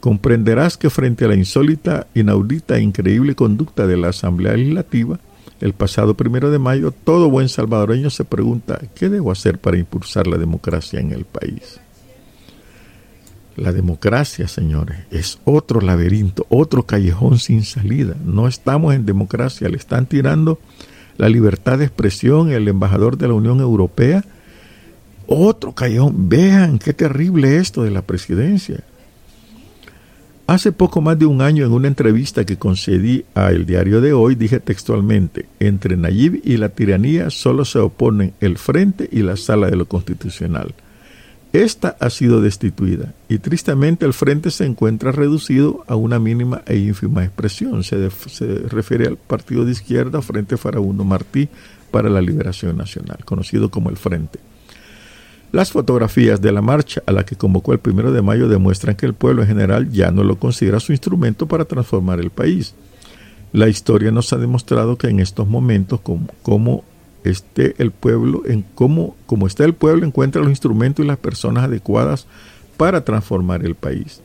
[0.01, 5.18] comprenderás que frente a la insólita, inaudita e increíble conducta de la Asamblea Legislativa,
[5.61, 10.27] el pasado primero de mayo, todo buen salvadoreño se pregunta, ¿qué debo hacer para impulsar
[10.27, 11.81] la democracia en el país?
[13.57, 18.16] La democracia, señores, es otro laberinto, otro callejón sin salida.
[18.25, 20.59] No estamos en democracia, le están tirando
[21.16, 24.25] la libertad de expresión el embajador de la Unión Europea
[25.27, 26.29] otro callejón.
[26.29, 28.83] Vean qué terrible esto de la presidencia.
[30.47, 34.13] Hace poco más de un año en una entrevista que concedí a El Diario de
[34.13, 39.39] Hoy dije textualmente, entre Nayib y la tiranía solo se oponen el Frente y la
[39.39, 40.75] Sala de lo Constitucional.
[41.55, 46.77] Esta ha sido destituida y tristemente el Frente se encuentra reducido a una mínima e
[46.77, 47.83] ínfima expresión.
[47.83, 51.49] Se, se refiere al partido de izquierda Frente Farabundo Martí
[51.91, 54.41] para la Liberación Nacional, conocido como el Frente.
[55.55, 59.07] Las fotografías de la marcha a la que convocó el primero de mayo demuestran que
[59.07, 62.75] el pueblo en general ya no lo considera su instrumento para transformar el país.
[63.53, 66.01] La historia nos ha demostrado que en estos momentos,
[66.43, 66.83] como,
[67.23, 71.62] esté el pueblo, en cómo, como está el pueblo, encuentra los instrumentos y las personas
[71.62, 72.27] adecuadas
[72.77, 74.23] para transformar el país.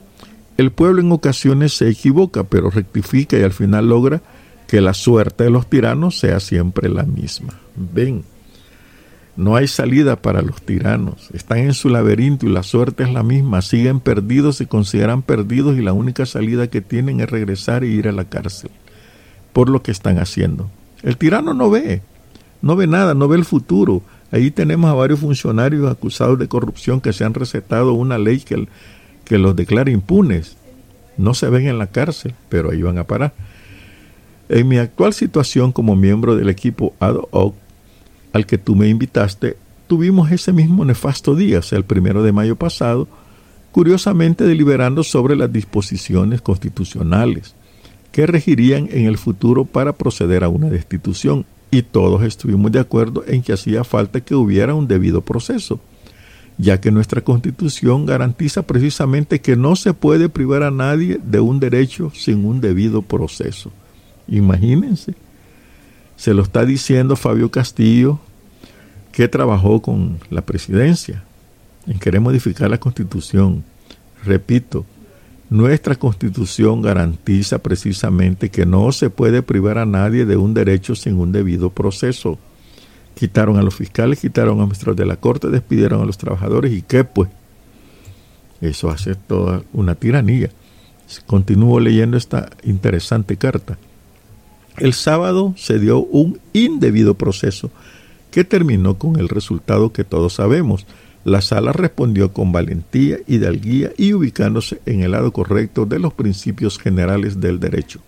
[0.57, 4.23] El pueblo en ocasiones se equivoca, pero rectifica y al final logra
[4.65, 7.53] que la suerte de los tiranos sea siempre la misma.
[7.75, 8.23] Ven.
[9.39, 11.29] No hay salida para los tiranos.
[11.31, 13.61] Están en su laberinto y la suerte es la misma.
[13.61, 18.09] Siguen perdidos, se consideran perdidos y la única salida que tienen es regresar e ir
[18.09, 18.69] a la cárcel
[19.53, 20.69] por lo que están haciendo.
[21.03, 22.01] El tirano no ve,
[22.61, 24.01] no ve nada, no ve el futuro.
[24.29, 28.67] Ahí tenemos a varios funcionarios acusados de corrupción que se han recetado una ley que,
[29.23, 30.57] que los declara impunes.
[31.15, 33.31] No se ven en la cárcel, pero ahí van a parar.
[34.49, 37.55] En mi actual situación como miembro del equipo ad hoc
[38.33, 43.07] al que tú me invitaste, tuvimos ese mismo nefasto día, el primero de mayo pasado,
[43.71, 47.55] curiosamente deliberando sobre las disposiciones constitucionales
[48.11, 53.23] que regirían en el futuro para proceder a una destitución, y todos estuvimos de acuerdo
[53.27, 55.79] en que hacía falta que hubiera un debido proceso,
[56.57, 61.59] ya que nuestra constitución garantiza precisamente que no se puede privar a nadie de un
[61.59, 63.71] derecho sin un debido proceso.
[64.27, 65.13] Imagínense.
[66.19, 68.19] Se lo está diciendo Fabio Castillo,
[69.13, 71.23] que trabajó con la presidencia
[71.87, 73.63] en querer modificar la constitución.
[74.25, 74.85] Repito,
[75.49, 81.17] nuestra constitución garantiza precisamente que no se puede privar a nadie de un derecho sin
[81.17, 82.37] un debido proceso.
[83.15, 86.81] Quitaron a los fiscales, quitaron a ministros de la corte, despidieron a los trabajadores y
[86.81, 87.29] qué pues.
[88.59, 90.49] Eso hace toda una tiranía.
[91.25, 93.77] Continúo leyendo esta interesante carta.
[94.79, 97.69] El sábado se dio un indebido proceso
[98.31, 100.85] que terminó con el resultado que todos sabemos.
[101.25, 106.13] La sala respondió con valentía y dalguía y ubicándose en el lado correcto de los
[106.13, 107.99] principios generales del derecho.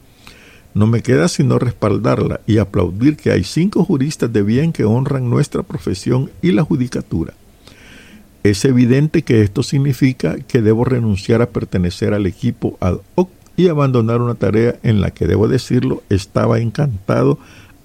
[0.74, 5.30] No me queda sino respaldarla y aplaudir que hay cinco juristas de bien que honran
[5.30, 7.34] nuestra profesión y la judicatura.
[8.44, 13.68] Es evidente que esto significa que debo renunciar a pertenecer al equipo ad hoc y
[13.68, 17.38] abandonar una tarea en la que, debo decirlo, estaba encantado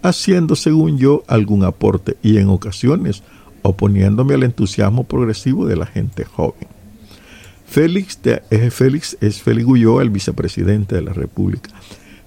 [0.02, 3.22] haciendo, según yo, algún aporte y en ocasiones
[3.62, 6.68] oponiéndome al entusiasmo progresivo de la gente joven.
[7.66, 9.68] Félix, es Félix es Félix
[10.00, 11.70] el vicepresidente de la República.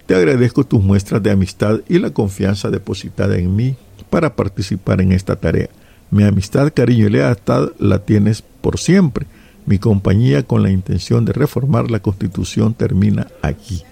[0.05, 3.75] Te agradezco tus muestras de amistad y la confianza depositada en mí
[4.09, 5.69] para participar en esta tarea.
[6.11, 9.27] Mi amistad, cariño y lealtad la tienes por siempre
[9.69, 13.83] mi compañía con la intención de reformar la constitución termina aquí.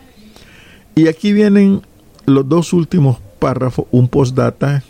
[0.95, 1.83] Y aquí vienen
[2.25, 4.83] los dos últimos párrafos, un postdata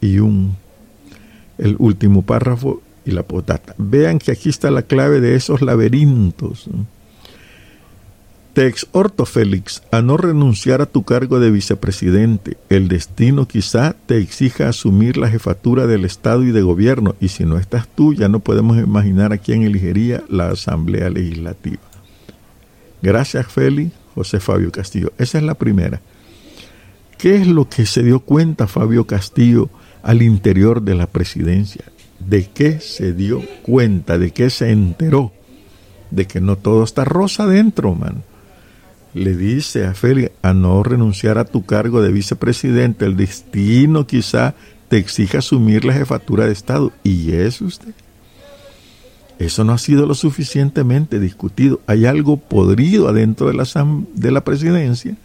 [0.00, 0.56] y un
[1.58, 3.74] el último párrafo y la postdata.
[3.76, 6.64] Vean que aquí está la clave de esos laberintos.
[8.52, 12.56] Te exhorto, Félix, a no renunciar a tu cargo de vicepresidente.
[12.68, 17.44] El destino quizá te exija asumir la jefatura del Estado y de gobierno, y si
[17.44, 21.80] no estás tú, ya no podemos imaginar a quién elegiría la Asamblea Legislativa.
[23.02, 25.12] Gracias, Félix, José Fabio Castillo.
[25.16, 26.00] Esa es la primera.
[27.18, 29.70] ¿Qué es lo que se dio cuenta Fabio Castillo
[30.02, 31.84] al interior de la presidencia?
[32.18, 34.18] ¿De qué se dio cuenta?
[34.18, 35.32] ¿De qué se enteró?
[36.10, 38.24] De que no todo está rosa dentro, man
[39.14, 43.04] le dice a Félix a no renunciar a tu cargo de vicepresidente.
[43.04, 44.54] El destino quizá
[44.88, 46.92] te exija asumir la jefatura de Estado.
[47.02, 47.92] ¿Y es usted?
[49.38, 51.80] Eso no ha sido lo suficientemente discutido.
[51.86, 53.64] Hay algo podrido adentro de la,
[54.14, 55.16] de la presidencia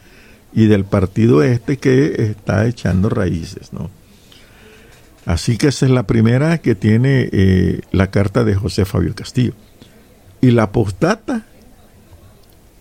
[0.54, 3.90] y del partido este que está echando raíces, ¿no?
[5.26, 9.54] Así que esa es la primera que tiene eh, la carta de José Fabio Castillo.
[10.40, 11.46] Y la postdata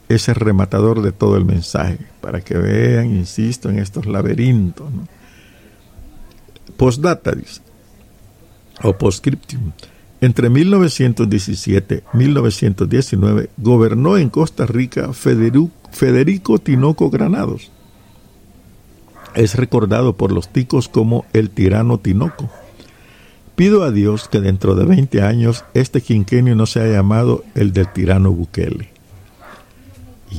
[0.09, 4.87] es el rematador de todo el mensaje, para que vean, insisto, en estos laberintos.
[6.77, 7.61] Postdata, dice,
[8.83, 9.73] o postscriptum.
[10.21, 17.71] Entre 1917 y 1919 gobernó en Costa Rica Federico Tinoco Granados.
[19.35, 22.49] Es recordado por los ticos como el tirano Tinoco.
[23.55, 27.93] Pido a Dios que dentro de 20 años este quinquenio no sea llamado el del
[27.93, 28.94] tirano Bukele.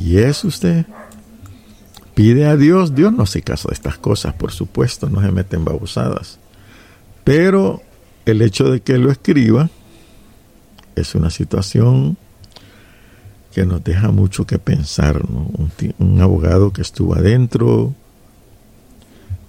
[0.04, 0.86] Y es usted.
[2.14, 5.66] Pide a Dios, Dios no hace caso de estas cosas, por supuesto, no se meten
[5.66, 6.40] babosadas.
[7.24, 7.82] Pero
[8.26, 9.70] el hecho de que lo escriba
[10.96, 12.18] es una situación
[13.54, 15.22] que nos deja mucho que pensar.
[15.98, 17.94] Un, abogado que estuvo adentro,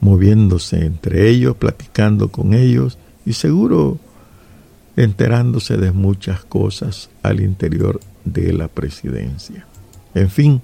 [0.01, 3.99] moviéndose entre ellos, platicando con ellos y seguro
[4.97, 9.67] enterándose de muchas cosas al interior de la presidencia.
[10.17, 10.63] En fin,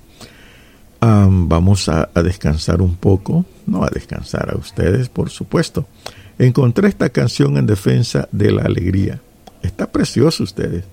[0.98, 5.86] vamos a, descansar un poco, no a descansar a ustedes, por supuesto.
[6.38, 9.20] Encontré esta canción en defensa de la alegría.
[9.62, 10.84] Está precioso ustedes.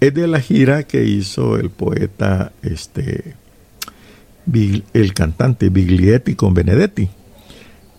[0.00, 3.34] Es de la gira que hizo el poeta, este,
[4.94, 7.10] el cantante Biglietti con Benedetti.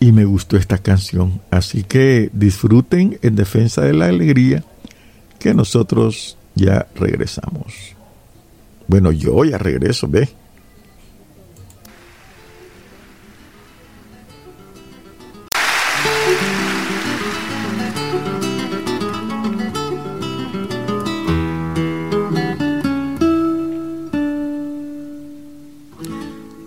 [0.00, 1.40] Y me gustó esta canción.
[1.52, 4.64] Así que disfruten en defensa de la alegría
[5.38, 7.94] que nosotros ya regresamos.
[8.86, 10.28] Bueno, yo ya regreso, ve.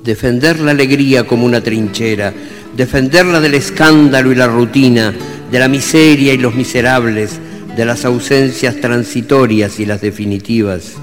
[0.08, 2.34] defender la alegría como una trinchera,
[2.78, 5.14] defenderla del escándalo y la rutina,
[5.52, 7.40] de la miseria y los miserables,
[7.76, 10.96] de las ausencias transitorias y las definitivas.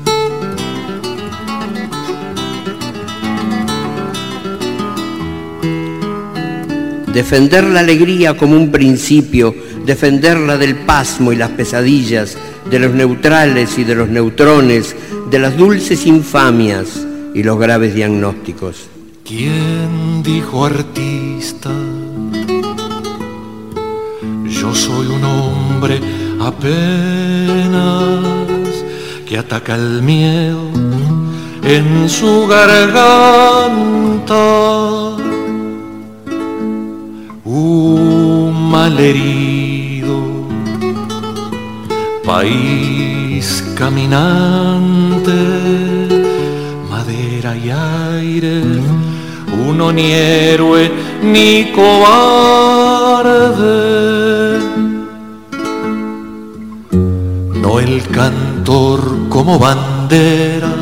[7.14, 9.54] Defender la alegría como un principio,
[9.86, 12.36] defenderla del pasmo y las pesadillas,
[12.68, 14.96] de los neutrales y de los neutrones,
[15.30, 18.88] de las dulces infamias y los graves diagnósticos.
[19.24, 21.70] ¿Quién dijo artista?
[24.46, 26.00] Yo soy un hombre
[26.40, 28.24] apenas
[29.24, 30.68] que ataca el miedo
[31.62, 33.54] en su garganta
[38.84, 40.16] malherido,
[42.22, 45.32] país caminante,
[46.90, 48.62] madera y aire,
[49.66, 51.94] uno ni héroe ni cobarde.
[57.62, 60.74] No el cantor como bandera,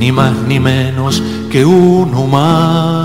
[0.00, 3.01] ni más ni menos que un humano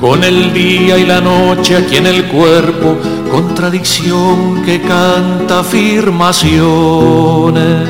[0.00, 2.96] con el día y la noche aquí en el cuerpo,
[3.30, 7.86] contradicción que canta afirmaciones,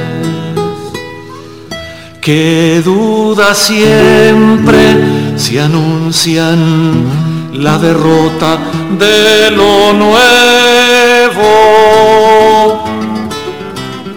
[2.20, 7.04] que duda siempre se anuncian
[7.54, 8.58] la derrota
[8.98, 10.18] de lo nuevo.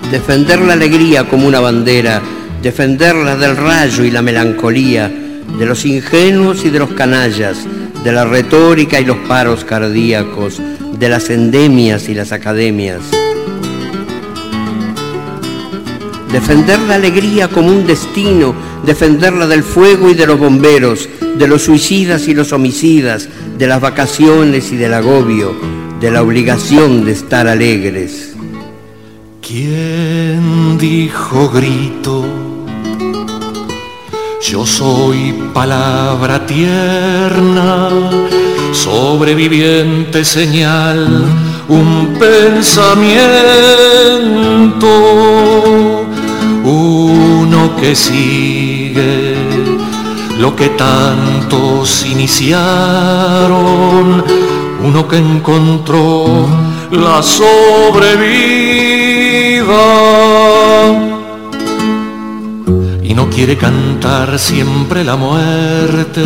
[0.09, 2.23] Defender la alegría como una bandera,
[2.61, 5.11] defenderla del rayo y la melancolía,
[5.59, 7.57] de los ingenuos y de los canallas,
[8.03, 10.61] de la retórica y los paros cardíacos,
[10.99, 13.01] de las endemias y las academias.
[16.31, 21.61] Defender la alegría como un destino, defenderla del fuego y de los bomberos, de los
[21.61, 25.55] suicidas y los homicidas, de las vacaciones y del agobio,
[25.99, 28.33] de la obligación de estar alegres.
[29.41, 32.25] ¿Quién dijo grito?
[34.45, 37.89] Yo soy palabra tierna,
[38.73, 41.23] sobreviviente señal,
[41.69, 43.25] un pensamiento,
[46.65, 49.37] uno que sigue
[50.37, 52.65] lo que tantos iniciaron,
[54.83, 56.49] uno que encontró
[56.91, 57.93] la sobrevida
[63.13, 66.23] y no quiere cantar siempre la muerte,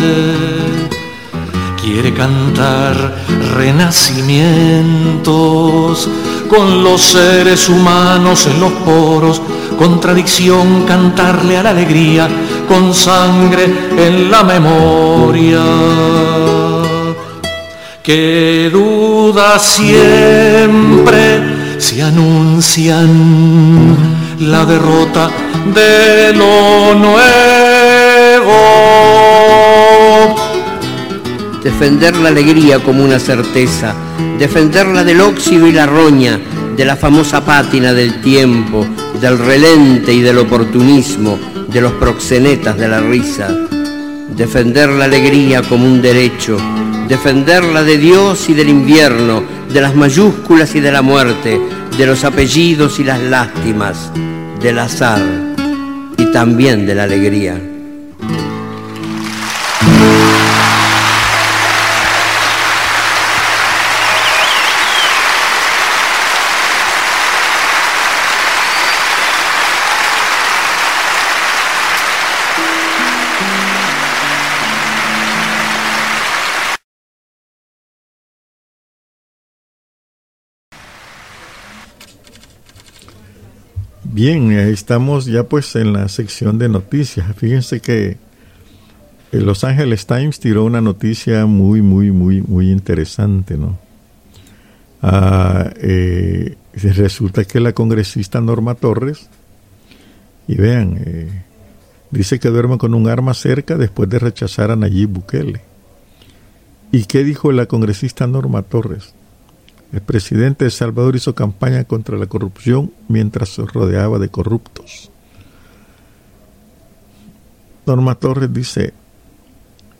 [1.82, 6.08] quiere cantar renacimientos
[6.48, 9.42] con los seres humanos en los poros,
[9.78, 12.26] contradicción cantarle a la alegría
[12.66, 13.66] con sangre
[13.98, 15.62] en la memoria.
[18.02, 25.30] Que duda siempre se anuncian la derrota
[25.74, 27.18] de lo nuevo.
[31.62, 33.94] Defender la alegría como una certeza,
[34.38, 36.40] defenderla del óxido y la roña,
[36.76, 38.86] de la famosa pátina del tiempo,
[39.20, 43.48] del relente y del oportunismo, de los proxenetas de la risa.
[44.28, 46.56] Defender la alegría como un derecho,
[47.08, 51.60] defenderla de Dios y del invierno, de las mayúsculas y de la muerte,
[51.98, 54.12] de los apellidos y las lástimas,
[54.60, 55.20] del azar
[56.16, 57.60] y también de la alegría.
[84.18, 87.24] Bien, estamos ya pues en la sección de noticias.
[87.36, 88.16] Fíjense que
[89.30, 93.78] el Los Angeles Times tiró una noticia muy, muy, muy, muy interesante, ¿no?
[95.02, 99.28] Ah, eh, resulta que la congresista Norma Torres,
[100.48, 101.44] y vean, eh,
[102.10, 105.60] dice que duerme con un arma cerca después de rechazar a Nayib Bukele.
[106.90, 109.14] ¿Y qué dijo la congresista Norma Torres?
[109.92, 115.10] El presidente de Salvador hizo campaña contra la corrupción mientras se rodeaba de corruptos.
[117.86, 118.92] Norma Torres dice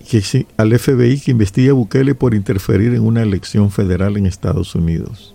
[0.07, 4.27] que si, al FBI que investiga a Bukele por interferir en una elección federal en
[4.27, 5.35] Estados Unidos.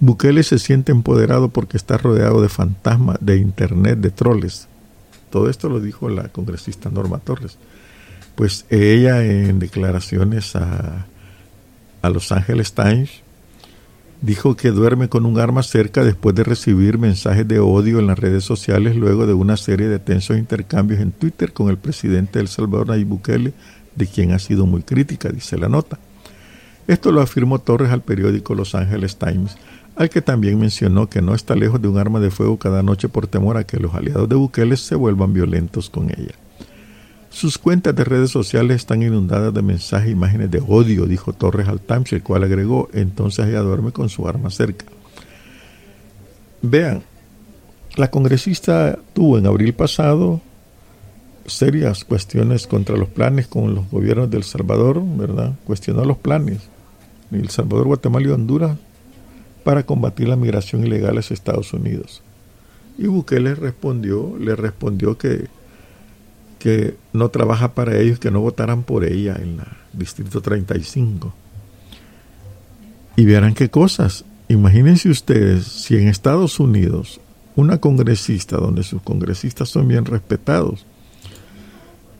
[0.00, 4.66] Bukele se siente empoderado porque está rodeado de fantasmas de Internet, de troles.
[5.30, 7.56] Todo esto lo dijo la congresista Norma Torres.
[8.34, 11.06] Pues ella en declaraciones a,
[12.02, 13.22] a Los Angeles Times
[14.22, 18.18] dijo que duerme con un arma cerca después de recibir mensajes de odio en las
[18.18, 22.42] redes sociales luego de una serie de tensos intercambios en Twitter con el presidente de
[22.42, 23.52] El Salvador Nayib Bukele,
[23.96, 25.98] de quien ha sido muy crítica, dice la nota.
[26.86, 29.56] Esto lo afirmó Torres al periódico Los Angeles Times,
[29.96, 33.08] al que también mencionó que no está lejos de un arma de fuego cada noche
[33.08, 36.34] por temor a que los aliados de Bukele se vuelvan violentos con ella.
[37.30, 41.68] Sus cuentas de redes sociales están inundadas de mensajes e imágenes de odio, dijo Torres
[41.68, 44.84] al Times, el cual agregó, entonces ella duerme con su arma cerca.
[46.60, 47.02] Vean,
[47.96, 50.40] la congresista tuvo en abril pasado
[51.46, 55.54] serias cuestiones contra los planes con los gobiernos de El Salvador, ¿verdad?
[55.64, 56.60] Cuestionó los planes
[57.38, 58.76] el Salvador, Guatemala y Honduras
[59.64, 62.22] para combatir la migración ilegal a Estados Unidos.
[62.98, 65.46] Y Bukele respondió, le respondió que,
[66.60, 71.34] que no trabaja para ellos, que no votaran por ella en el Distrito 35.
[73.16, 74.24] Y verán qué cosas.
[74.48, 77.20] Imagínense ustedes si en Estados Unidos
[77.56, 80.86] una congresista, donde sus congresistas son bien respetados,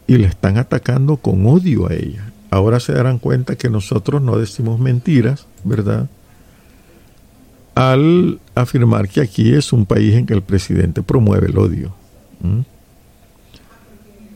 [0.07, 4.39] y le están atacando con odio a ella, ahora se darán cuenta que nosotros no
[4.39, 6.09] decimos mentiras, ¿verdad?
[7.75, 11.95] Al afirmar que aquí es un país en que el presidente promueve el odio.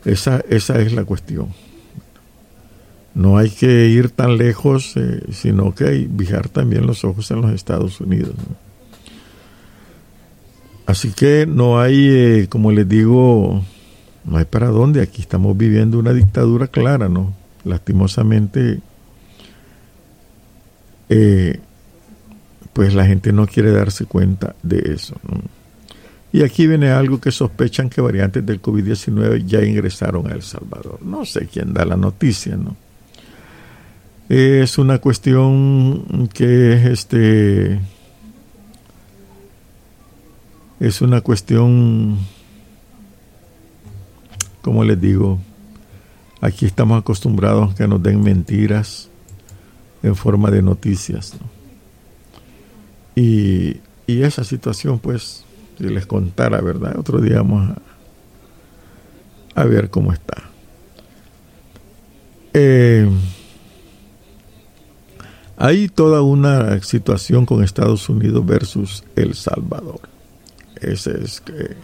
[0.05, 1.48] Esa, esa es la cuestión.
[3.14, 7.42] No hay que ir tan lejos, eh, sino que hay fijar también los ojos en
[7.42, 8.34] los Estados Unidos.
[10.86, 13.62] Así que no hay, eh, como les digo,
[14.24, 15.00] no hay para dónde.
[15.00, 17.32] Aquí estamos viviendo una dictadura clara, ¿no?
[17.64, 18.80] lastimosamente,
[21.09, 21.61] eh,
[22.72, 25.14] pues la gente no quiere darse cuenta de eso.
[26.35, 30.99] Y aquí viene algo que sospechan que variantes del COVID-19 ya ingresaron a El Salvador.
[31.01, 32.76] No sé quién da la noticia, ¿no?
[34.28, 37.80] Es una cuestión que es este.
[40.80, 42.18] Es una cuestión,
[44.61, 45.39] como les digo,
[46.45, 49.09] Aquí estamos acostumbrados a que nos den mentiras
[50.03, 51.32] en forma de noticias.
[53.16, 55.47] Y, esa situación, pues,
[55.79, 56.99] si les contara, ¿verdad?
[56.99, 57.77] Otro día vamos
[59.55, 60.43] a, ver cómo está.
[62.53, 63.09] Eh,
[65.57, 70.01] hay toda una situación con Estados Unidos versus El Salvador.
[70.81, 71.77] Ese es que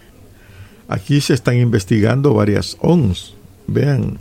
[0.88, 3.34] aquí se están investigando varias ONS.
[3.66, 4.18] Vean,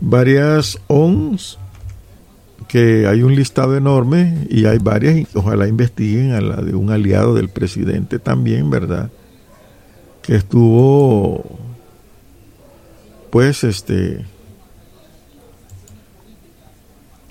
[0.00, 1.59] varias ONS
[2.68, 7.34] que hay un listado enorme y hay varias, ojalá investiguen a la de un aliado
[7.34, 9.10] del presidente también, ¿verdad?
[10.22, 11.58] Que estuvo,
[13.30, 14.24] pues, este,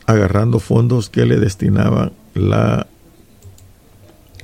[0.05, 2.87] agarrando fondos que le destinaban la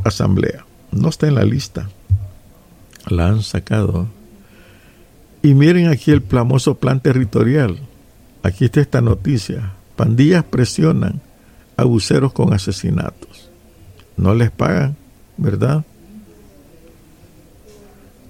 [0.04, 0.66] asamblea.
[0.92, 1.90] No está en la lista,
[3.08, 4.08] la han sacado.
[5.42, 7.80] Y miren aquí el famoso plan territorial
[8.46, 9.72] Aquí está esta noticia.
[9.96, 11.22] Pandillas presionan
[11.78, 13.50] a buceros con asesinatos.
[14.18, 14.96] No les pagan,
[15.38, 15.84] ¿verdad?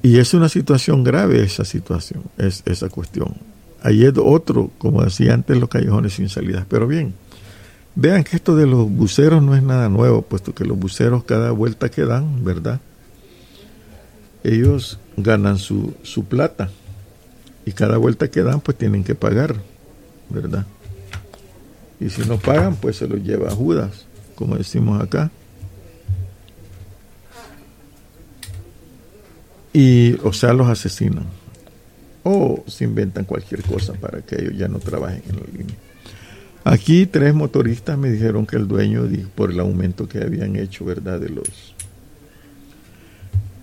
[0.01, 3.35] Y es una situación grave esa situación, es esa cuestión.
[3.81, 6.65] Ahí es otro, como decía antes, los callejones sin salidas.
[6.69, 7.13] Pero bien,
[7.95, 11.51] vean que esto de los buceros no es nada nuevo, puesto que los buceros cada
[11.51, 12.79] vuelta que dan, ¿verdad?
[14.43, 16.69] Ellos ganan su, su plata
[17.65, 19.55] y cada vuelta que dan pues tienen que pagar.
[20.29, 20.65] ¿verdad?
[21.99, 25.31] Y si no pagan, pues se los lleva a Judas, como decimos acá.
[29.73, 31.25] Y, o sea, los asesinan.
[32.23, 35.75] O se inventan cualquier cosa para que ellos ya no trabajen en la línea.
[36.63, 39.03] Aquí tres motoristas me dijeron que el dueño,
[39.35, 41.19] por el aumento que habían hecho, ¿verdad?
[41.19, 41.75] De los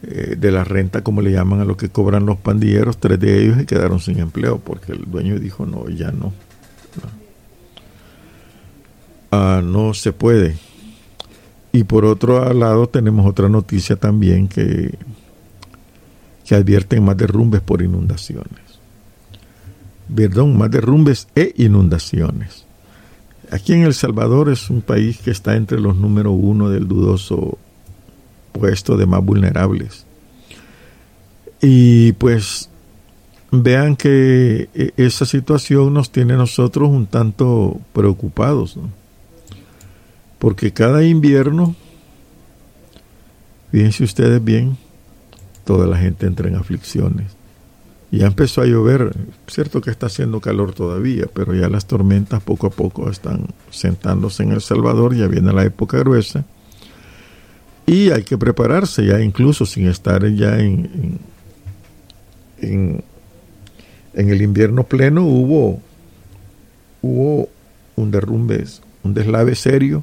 [0.05, 3.43] eh, de la renta, como le llaman a lo que cobran los pandilleros, tres de
[3.43, 6.33] ellos se quedaron sin empleo porque el dueño dijo, no, ya no.
[9.33, 10.59] Ah, no se puede.
[11.73, 14.99] Y por otro lado tenemos otra noticia también que,
[16.45, 18.61] que advierten más derrumbes por inundaciones.
[20.15, 22.67] Perdón, más derrumbes e inundaciones.
[23.51, 27.57] Aquí en El Salvador es un país que está entre los número uno del dudoso
[28.53, 30.05] puesto de más vulnerables.
[31.63, 32.69] Y pues
[33.51, 38.77] vean que e, esa situación nos tiene a nosotros un tanto preocupados,
[40.43, 41.77] porque cada invierno,
[43.71, 44.77] fíjense ustedes bien,
[45.65, 47.31] toda la gente entra en aflicciones.
[48.11, 49.15] Ya empezó a llover,
[49.47, 54.43] cierto que está haciendo calor todavía, pero ya las tormentas poco a poco están sentándose
[54.43, 56.45] en El Salvador, ya viene la época gruesa.
[57.87, 61.21] Y hay que prepararse ya incluso sin estar ya en,
[62.59, 63.05] en,
[64.13, 65.81] el invierno pleno hubo,
[67.01, 67.49] hubo
[67.95, 68.65] un derrumbe,
[69.05, 70.03] un deslave serio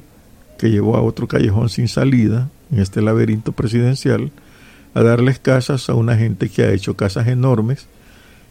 [0.60, 4.30] que llevó a otro callejón sin salida en este laberinto presidencial
[4.92, 7.86] a darles casas a una gente que ha hecho casas enormes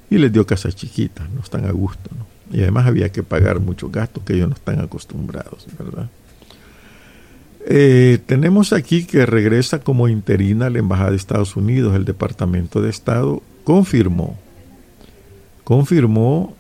[0.10, 2.10] y les dio casas chiquitas, no están a gusto.
[2.52, 6.10] Y además había que pagar muchos gastos que ellos no están acostumbrados, ¿verdad?
[7.68, 12.90] Eh, tenemos aquí que regresa como interina la Embajada de Estados Unidos, el Departamento de
[12.90, 14.36] Estado confirmó,
[15.64, 16.56] confirmó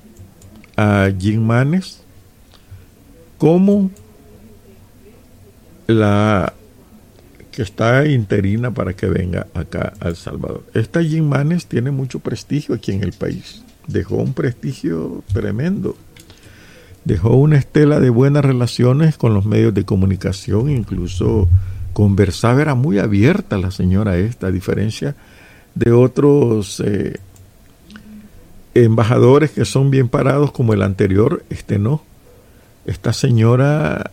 [0.77, 2.03] a Jim Manes
[3.39, 3.89] como
[5.89, 6.53] la
[7.51, 10.63] que está interina para que venga acá a El Salvador.
[10.73, 13.63] Esta Jim Manes tiene mucho prestigio aquí en el país.
[13.87, 15.97] Dejó un prestigio tremendo.
[17.05, 21.47] Dejó una estela de buenas relaciones con los medios de comunicación, incluso
[21.93, 25.15] conversaba, era muy abierta la señora esta, a diferencia
[25.73, 27.19] de otros eh,
[28.75, 32.03] embajadores que son bien parados como el anterior, este no.
[32.85, 34.11] Esta señora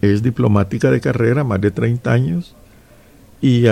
[0.00, 2.54] es diplomática de carrera, más de 30 años,
[3.40, 3.64] y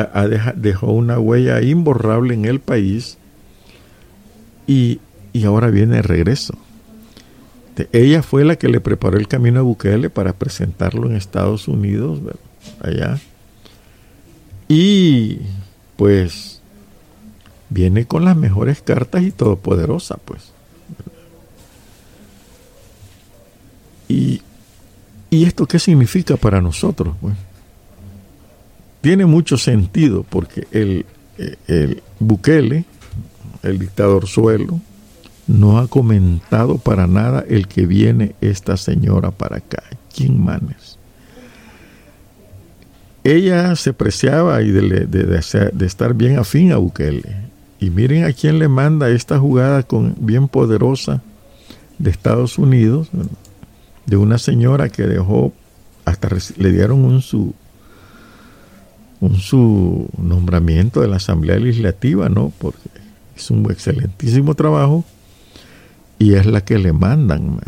[0.57, 3.18] dejó una huella imborrable en el país
[4.66, 5.01] y,
[5.45, 6.55] ahora viene de regreso.
[7.93, 12.20] ella fue la que le preparó el camino a Bukele para presentarlo en Estados Unidos,
[12.81, 13.18] allá.
[14.68, 15.41] Y
[15.97, 16.62] pues
[17.68, 20.56] viene con las mejores cartas y todopoderosa, pues.
[25.31, 27.14] ¿Y esto qué significa para nosotros?
[27.20, 27.35] Pues?
[29.01, 31.07] Tiene mucho sentido porque el,
[31.66, 32.85] el Bukele,
[33.62, 34.81] el dictador suelo,
[35.47, 40.99] no ha comentado para nada el que viene esta señora para acá, Kim Manes.
[43.22, 47.47] Ella se preciaba y de, de, estar bien afín a Bukele.
[47.81, 51.22] Y miren a quién le manda esta jugada con, bien poderosa
[51.99, 53.09] de Estados Unidos,
[54.07, 55.53] de una señora que dejó,
[56.05, 57.55] hasta le dieron un su,
[59.21, 62.53] un su nombramiento de la Asamblea Legislativa, ¿no?
[62.59, 62.89] Porque
[63.37, 65.05] es un excelentísimo trabajo
[66.19, 67.61] y es la que le mandan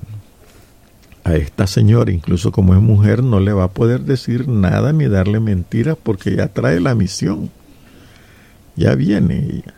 [1.24, 5.08] a esta señora, incluso como es mujer, no le va a poder decir nada ni
[5.08, 7.50] darle mentiras porque ya trae la misión.
[8.76, 9.74] Ya viene ella.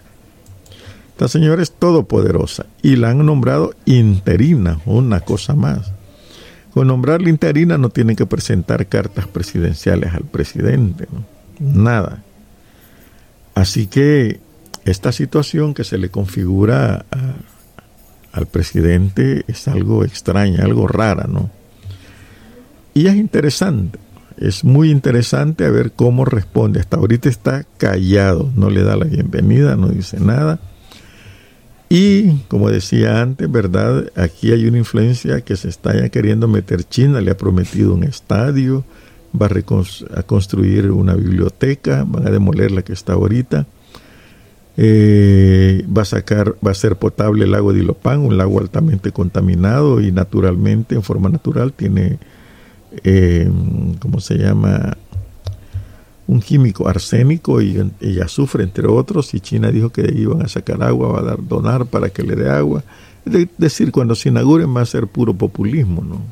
[1.08, 5.92] Esta señora es todopoderosa y la han nombrado interina, una cosa más.
[6.72, 11.08] Con nombrar la interina no tienen que presentar cartas presidenciales al presidente,
[11.58, 12.22] nada.
[13.54, 14.40] Así que
[14.84, 17.04] esta situación que se le configura
[18.32, 21.50] al presidente es algo extraña, algo rara, ¿no?
[22.94, 23.98] Y es interesante,
[24.38, 26.80] es muy interesante a ver cómo responde.
[26.80, 30.60] Hasta ahorita está callado, no le da la bienvenida, no dice nada
[31.92, 34.12] y como decía antes, ¿verdad?
[34.14, 38.84] Aquí hay una influencia que se está queriendo meter China, le ha prometido un estadio,
[39.34, 43.66] va a, construir una biblioteca, van a demoler la que está ahorita.
[44.76, 49.10] Eh, va a sacar, va a ser potable el lago de Ilopán, un lago altamente
[49.10, 52.20] contaminado y naturalmente, en forma natural, tiene,
[53.02, 53.50] eh,
[53.98, 54.96] ¿cómo se llama?
[56.30, 57.76] Un químico arsénico y,
[58.22, 61.86] azufre, entre otros, y China dijo que iban a sacar agua, va a dar, donar
[61.86, 62.84] para que le dé agua.
[63.26, 66.22] Es decir, cuando se inauguren va a ser puro populismo, ¿no?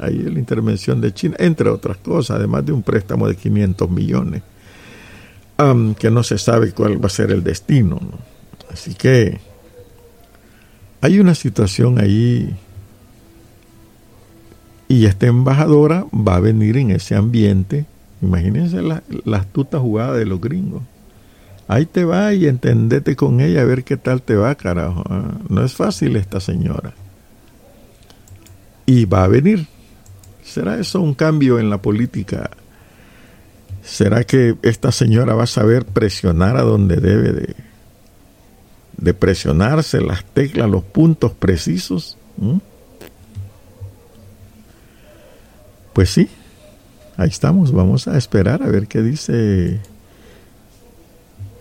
[0.00, 4.42] Ahí la intervención de China, entre otras cosas, además de un préstamo de 500 millones,
[5.98, 8.18] que no se sabe cuál va a ser el destino, ¿no?
[8.72, 9.40] Así que
[11.00, 12.56] hay una situación ahí
[14.86, 17.86] y esta embajadora va a venir en ese ambiente
[18.20, 19.02] Imagínense la,
[19.36, 20.82] astuta jugada de los gringos.
[21.68, 25.04] Ahí te va y entendete con ella a ver qué tal te va, carajo.
[25.08, 26.94] Ah, no es fácil esta señora.
[28.86, 29.66] Y va a venir.
[30.42, 32.50] ¿Será eso un cambio en la política?
[33.82, 37.54] ¿Será que esta señora va a saber presionar a donde debe de,
[38.96, 42.16] de presionarse las teclas, los puntos precisos?
[42.38, 42.58] ¿Mm?
[45.92, 46.28] Pues sí,
[47.18, 49.80] ahí estamos, vamos a esperar a ver qué dice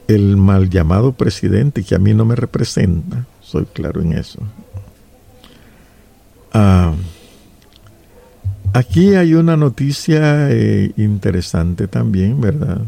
[0.07, 4.39] el mal llamado presidente que a mí no me representa, soy claro en eso.
[6.53, 6.93] Ah,
[8.71, 12.83] aquí hay una noticia eh, interesante también, ¿verdad?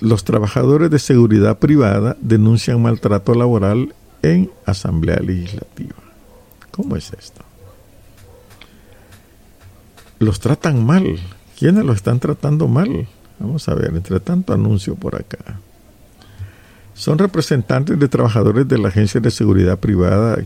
[0.00, 5.96] los trabajadores de seguridad privada denuncian maltrato laboral en Asamblea Legislativa.
[6.70, 7.42] ¿Cómo es esto?
[10.20, 11.18] Los tratan mal.
[11.58, 13.08] ¿Quiénes los están tratando mal?
[13.38, 15.58] Vamos a ver, entre tanto anuncio por acá.
[16.92, 20.36] Son representantes de trabajadores de la Agencia de Seguridad Privada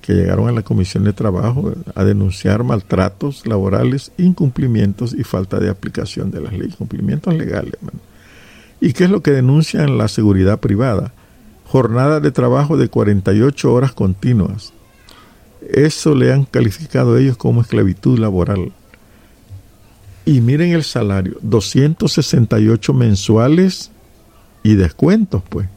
[0.00, 5.70] que llegaron a la Comisión de Trabajo a denunciar maltratos laborales, incumplimientos y falta de
[5.70, 7.74] aplicación de las leyes, cumplimientos legales.
[8.80, 11.12] ¿Y qué es lo que denuncian la seguridad privada?
[11.64, 14.72] Jornada de trabajo de 48 horas continuas.
[15.68, 18.70] Eso le han calificado ellos como esclavitud laboral.
[20.26, 23.92] Y miren el salario, 268 mensuales
[24.64, 25.68] y descuentos, pues.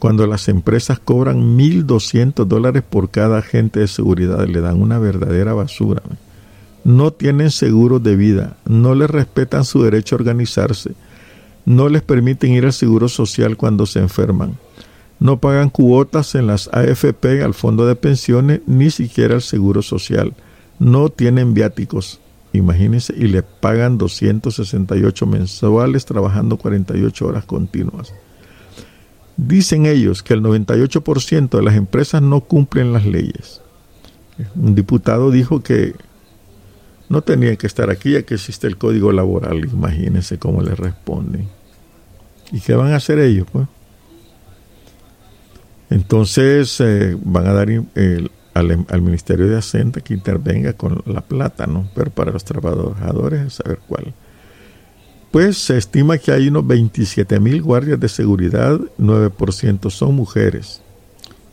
[0.00, 5.54] Cuando las empresas cobran 1.200 dólares por cada agente de seguridad, le dan una verdadera
[5.54, 6.02] basura.
[6.82, 10.94] No tienen seguro de vida, no les respetan su derecho a organizarse,
[11.64, 14.58] no les permiten ir al seguro social cuando se enferman,
[15.20, 20.34] no pagan cuotas en las AFP, al fondo de pensiones, ni siquiera al seguro social,
[20.80, 22.18] no tienen viáticos,
[22.52, 28.12] imagínense, y le pagan 268 mensuales trabajando 48 horas continuas.
[29.36, 33.60] Dicen ellos que el 98% de las empresas no cumplen las leyes.
[34.54, 35.94] Un diputado dijo que
[37.08, 39.64] no tenían que estar aquí ya que existe el código laboral.
[39.64, 41.48] Imagínense cómo le responden.
[42.50, 43.46] ¿Y qué van a hacer ellos?
[43.50, 43.66] Pues?
[45.90, 47.68] Entonces eh, van a dar
[48.54, 51.88] al, Ministerio de Hacienda que intervenga con la plata, ¿no?
[51.94, 54.14] Pero para los trabajadores, saber cuál
[55.32, 60.82] pues se estima que hay unos 27 mil guardias de seguridad, 9% son mujeres.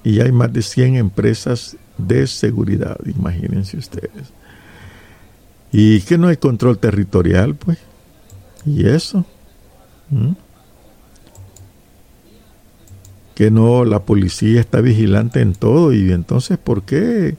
[0.03, 4.33] Y hay más de 100 empresas de seguridad, imagínense ustedes.
[5.71, 7.77] Y que no hay control territorial, pues.
[8.65, 9.25] ¿Y eso?
[10.09, 10.31] ¿Mm?
[13.39, 15.93] Que no, la policía está vigilante en todo.
[15.93, 17.37] Y entonces, ¿por qué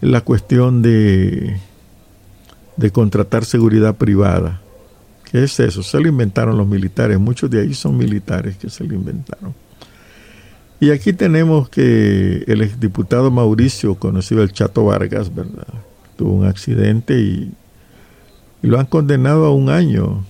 [0.00, 1.56] la cuestión de,
[2.76, 4.62] de contratar seguridad privada?
[5.32, 5.82] ¿Qué es eso?
[5.82, 7.18] Se lo inventaron los militares.
[7.18, 9.52] Muchos de ahí son militares que se lo inventaron.
[10.78, 15.66] Y aquí tenemos que el exdiputado Mauricio, conocido el Chato Vargas, ¿verdad?
[16.16, 17.52] Tuvo un accidente y,
[18.62, 20.24] lo han condenado a un año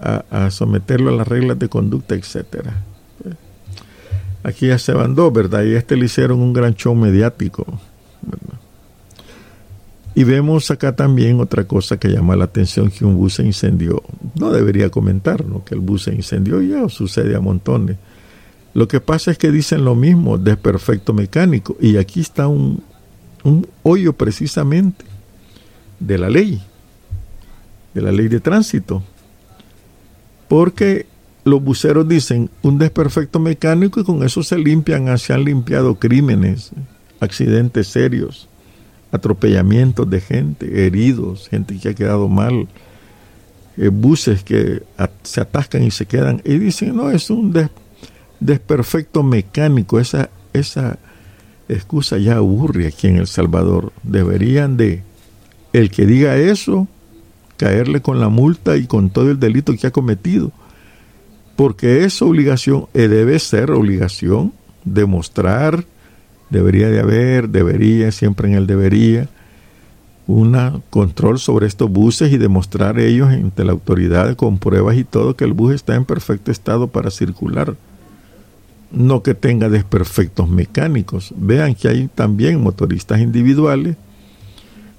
[0.00, 2.82] a, someterlo a las reglas de conducta, etcétera.
[4.44, 5.64] Aquí ya se mandó, ¿verdad?
[5.64, 7.64] Y a este le hicieron un gran show mediático,
[8.22, 8.60] ¿verdad?
[10.14, 14.02] Y vemos acá también otra cosa que llama la atención, que un bus se incendió.
[14.38, 15.64] No debería comentar ¿no?
[15.64, 17.96] que el bus se incendió, ya sucede a montones.
[18.74, 21.76] Lo que pasa es que dicen lo mismo, desperfecto mecánico.
[21.80, 22.82] Y aquí está un,
[23.42, 25.04] un hoyo precisamente
[25.98, 26.62] de la ley,
[27.92, 29.02] de la ley de tránsito.
[30.46, 31.06] Porque
[31.44, 36.70] los buceros dicen un desperfecto mecánico y con eso se limpian, se han limpiado crímenes,
[37.20, 38.48] accidentes serios
[39.14, 42.66] atropellamientos de gente, heridos, gente que ha quedado mal,
[43.76, 44.82] eh, buses que
[45.22, 46.42] se atascan y se quedan.
[46.44, 47.54] Y dicen, no, es un
[48.40, 50.00] desperfecto mecánico.
[50.00, 50.98] Esa, esa
[51.68, 53.92] excusa ya aburre aquí en El Salvador.
[54.02, 55.04] Deberían de,
[55.72, 56.88] el que diga eso,
[57.56, 60.50] caerle con la multa y con todo el delito que ha cometido.
[61.56, 64.52] Porque es obligación, eh, debe ser obligación,
[64.84, 65.84] demostrar
[66.50, 69.28] debería de haber, debería, siempre en el debería,
[70.26, 75.36] un control sobre estos buses y demostrar ellos ante la autoridad con pruebas y todo
[75.36, 77.76] que el bus está en perfecto estado para circular.
[78.90, 81.34] No que tenga desperfectos mecánicos.
[81.36, 83.96] Vean que hay también motoristas individuales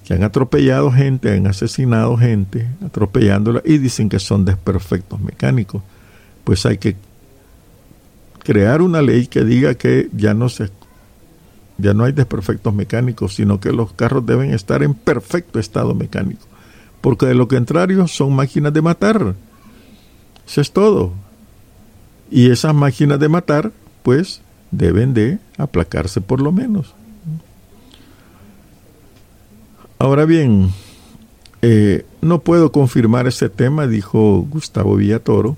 [0.05, 5.81] que han atropellado gente, han asesinado gente, atropellándola y dicen que son desperfectos mecánicos.
[6.45, 6.95] Pues hay que
[8.43, 10.69] crear una ley que diga que ya no se
[11.77, 16.45] ya no hay desperfectos mecánicos, sino que los carros deben estar en perfecto estado mecánico.
[17.01, 19.35] Porque de lo contrario son máquinas de matar.
[20.47, 21.11] Eso es todo.
[22.31, 23.73] Y esas máquinas de matar,
[24.03, 24.41] pues,
[24.71, 26.95] deben de aplacarse por lo menos.
[29.99, 30.71] Ahora bien,
[31.61, 35.57] eh, no puedo confirmar ese tema, dijo Gustavo Villatoro,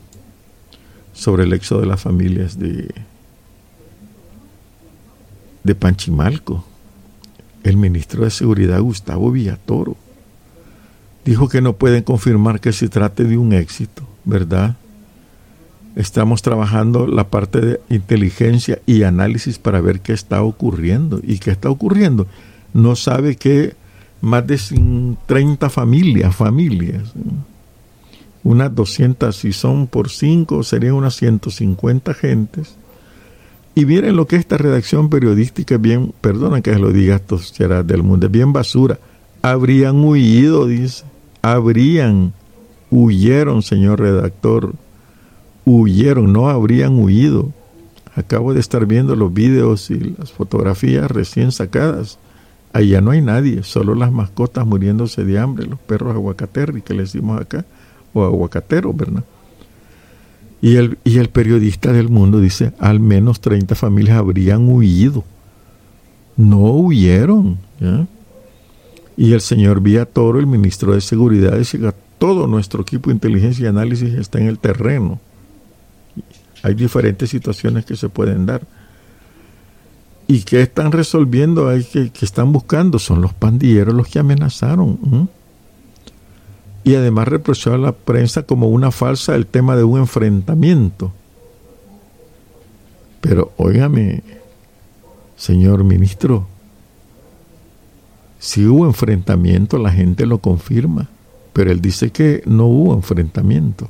[1.17, 2.87] sobre el éxodo de las familias de
[5.67, 6.63] de Panchimalco,
[7.63, 9.97] el ministro de Seguridad Gustavo Villatoro,
[11.25, 14.77] dijo que no pueden confirmar que se trate de un éxito, ¿verdad?
[15.97, 21.19] Estamos trabajando la parte de inteligencia y análisis para ver qué está ocurriendo.
[21.23, 22.27] ¿Y qué está ocurriendo?
[22.73, 23.75] No sabe que
[24.21, 24.57] más de
[25.25, 27.11] 30 familias, familias,
[28.47, 32.77] unas 200, si son por 5, serían unas 150 gentes.
[33.75, 38.03] Y miren lo que esta redacción periodística bien, perdona que lo diga estos cheras del
[38.03, 38.99] mundo, es bien basura.
[39.41, 41.03] Habrían huido, dice.
[41.41, 42.31] Habrían,
[42.89, 44.75] huyeron, señor redactor.
[45.65, 47.51] Huyeron, no habrían huido.
[48.15, 52.17] Acabo de estar viendo los videos y las fotografías recién sacadas.
[52.71, 57.03] Allá no hay nadie, solo las mascotas muriéndose de hambre, los perros aguacaterri que le
[57.03, 57.65] decimos acá,
[58.13, 59.23] o aguacateros, ¿verdad?
[60.61, 65.23] Y el, y el periodista del mundo dice, al menos 30 familias habrían huido.
[66.35, 67.57] No huyeron.
[69.15, 69.81] Y el señor
[70.13, 74.39] Toro, el ministro de Seguridad, dice que todo nuestro equipo de inteligencia y análisis está
[74.39, 75.19] en el terreno.
[76.63, 78.61] Hay diferentes situaciones que se pueden dar.
[80.27, 81.69] ¿Y qué están resolviendo?
[81.69, 82.99] Hay que, están buscando.
[82.99, 85.29] Son los pandilleros los que amenazaron.
[86.83, 91.11] Y además reprochó a la prensa como una falsa el tema de un enfrentamiento.
[93.21, 94.23] Pero óigame,
[95.35, 96.47] señor ministro,
[98.39, 101.09] si hubo enfrentamiento, la gente lo confirma.
[101.53, 103.89] Pero él dice que no hubo enfrentamiento.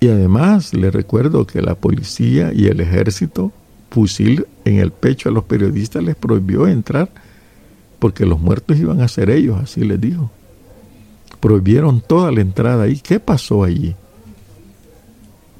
[0.00, 3.52] Y además le recuerdo que la policía y el ejército,
[3.90, 7.10] fusil en el pecho a los periodistas, les prohibió entrar
[7.98, 10.30] porque los muertos iban a ser ellos, así les dijo.
[11.42, 13.00] Prohibieron toda la entrada ahí.
[13.00, 13.96] ¿Qué pasó allí?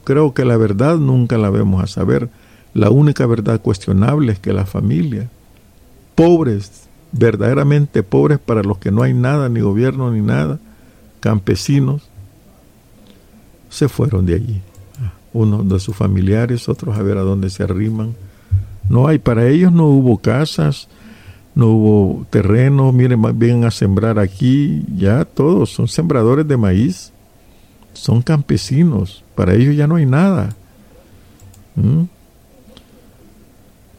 [0.04, 2.30] Creo que la verdad nunca la vamos a saber.
[2.72, 5.28] La única verdad cuestionable es que la familia,
[6.14, 10.60] pobres, verdaderamente pobres para los que no hay nada, ni gobierno ni nada,
[11.18, 12.02] campesinos,
[13.68, 14.62] se fueron de allí.
[15.32, 18.14] Unos de sus familiares, otros a ver a dónde se arriman.
[18.88, 20.86] No hay, para ellos no hubo casas,
[21.54, 27.12] no hubo terreno, miren, más bien a sembrar aquí, ya todos son sembradores de maíz,
[27.92, 30.56] son campesinos, para ellos ya no hay nada.
[31.74, 32.04] ¿Mm?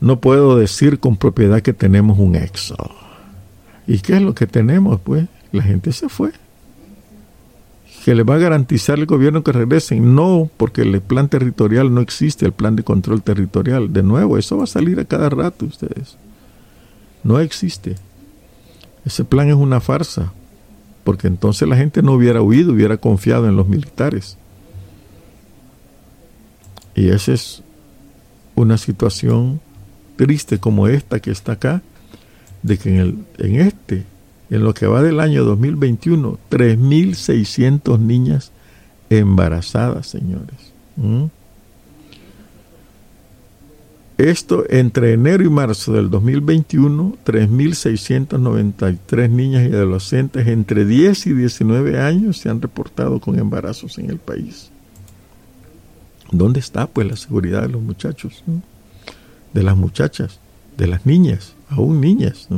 [0.01, 2.91] No puedo decir con propiedad que tenemos un éxodo.
[3.87, 4.99] ¿Y qué es lo que tenemos?
[5.01, 6.31] Pues la gente se fue
[8.03, 10.13] que le va a garantizar el gobierno que regresen.
[10.13, 13.93] No, porque el plan territorial no existe, el plan de control territorial.
[13.93, 16.17] De nuevo, eso va a salir a cada rato ustedes.
[17.23, 17.95] No existe.
[19.05, 20.33] Ese plan es una farsa,
[21.03, 24.37] porque entonces la gente no hubiera huido, hubiera confiado en los militares.
[26.95, 27.63] Y esa es
[28.55, 29.59] una situación
[30.15, 31.81] triste como esta que está acá,
[32.61, 34.05] de que en, el, en este
[34.49, 38.51] en lo que va del año 2021, 3.600 niñas
[39.09, 40.73] embarazadas, señores.
[40.95, 41.25] ¿Mm?
[44.17, 51.99] Esto entre enero y marzo del 2021, 3.693 niñas y adolescentes entre 10 y 19
[51.99, 54.69] años se han reportado con embarazos en el país.
[56.31, 58.43] ¿Dónde está pues la seguridad de los muchachos?
[59.51, 60.39] De las muchachas,
[60.77, 62.49] de las niñas, aún niñas.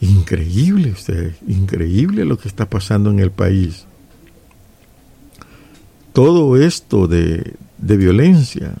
[0.00, 3.84] Increíble, usted, increíble lo que está pasando en el país.
[6.14, 8.72] Todo esto de, de violencia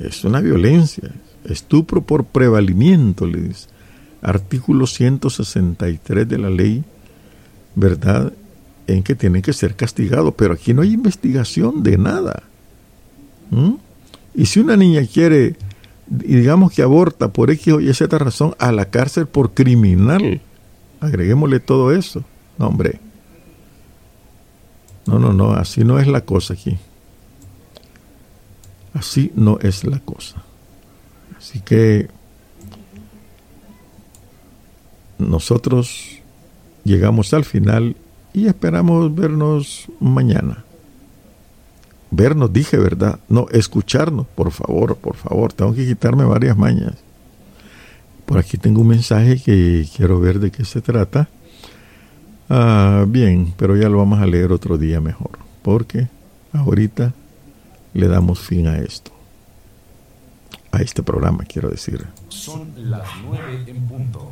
[0.00, 1.10] es una violencia,
[1.44, 3.68] estupro por prevalimiento, le dice.
[4.22, 6.84] Artículo 163 de la ley,
[7.74, 8.32] ¿verdad?
[8.86, 12.42] En que tienen que ser castigados, pero aquí no hay investigación de nada.
[13.50, 13.74] ¿Mm?
[14.34, 15.56] Y si una niña quiere
[16.10, 20.40] y digamos que aborta por X o Y Z razón a la cárcel por criminal.
[21.00, 22.24] Agreguémosle todo eso.
[22.58, 23.00] No, hombre.
[25.06, 26.78] No, no, no, así no es la cosa aquí.
[28.94, 30.42] Así no es la cosa.
[31.36, 32.08] Así que
[35.18, 36.18] nosotros
[36.84, 37.96] llegamos al final
[38.32, 40.64] y esperamos vernos mañana
[42.10, 43.20] vernos, dije, ¿verdad?
[43.28, 46.94] No, escucharnos, por favor, por favor, tengo que quitarme varias mañas.
[48.26, 51.28] Por aquí tengo un mensaje que quiero ver de qué se trata.
[52.48, 56.08] Ah, bien, pero ya lo vamos a leer otro día mejor, porque
[56.52, 57.14] ahorita
[57.94, 59.10] le damos fin a esto.
[60.72, 62.06] A este programa, quiero decir.
[62.28, 64.30] Son las nueve en punto.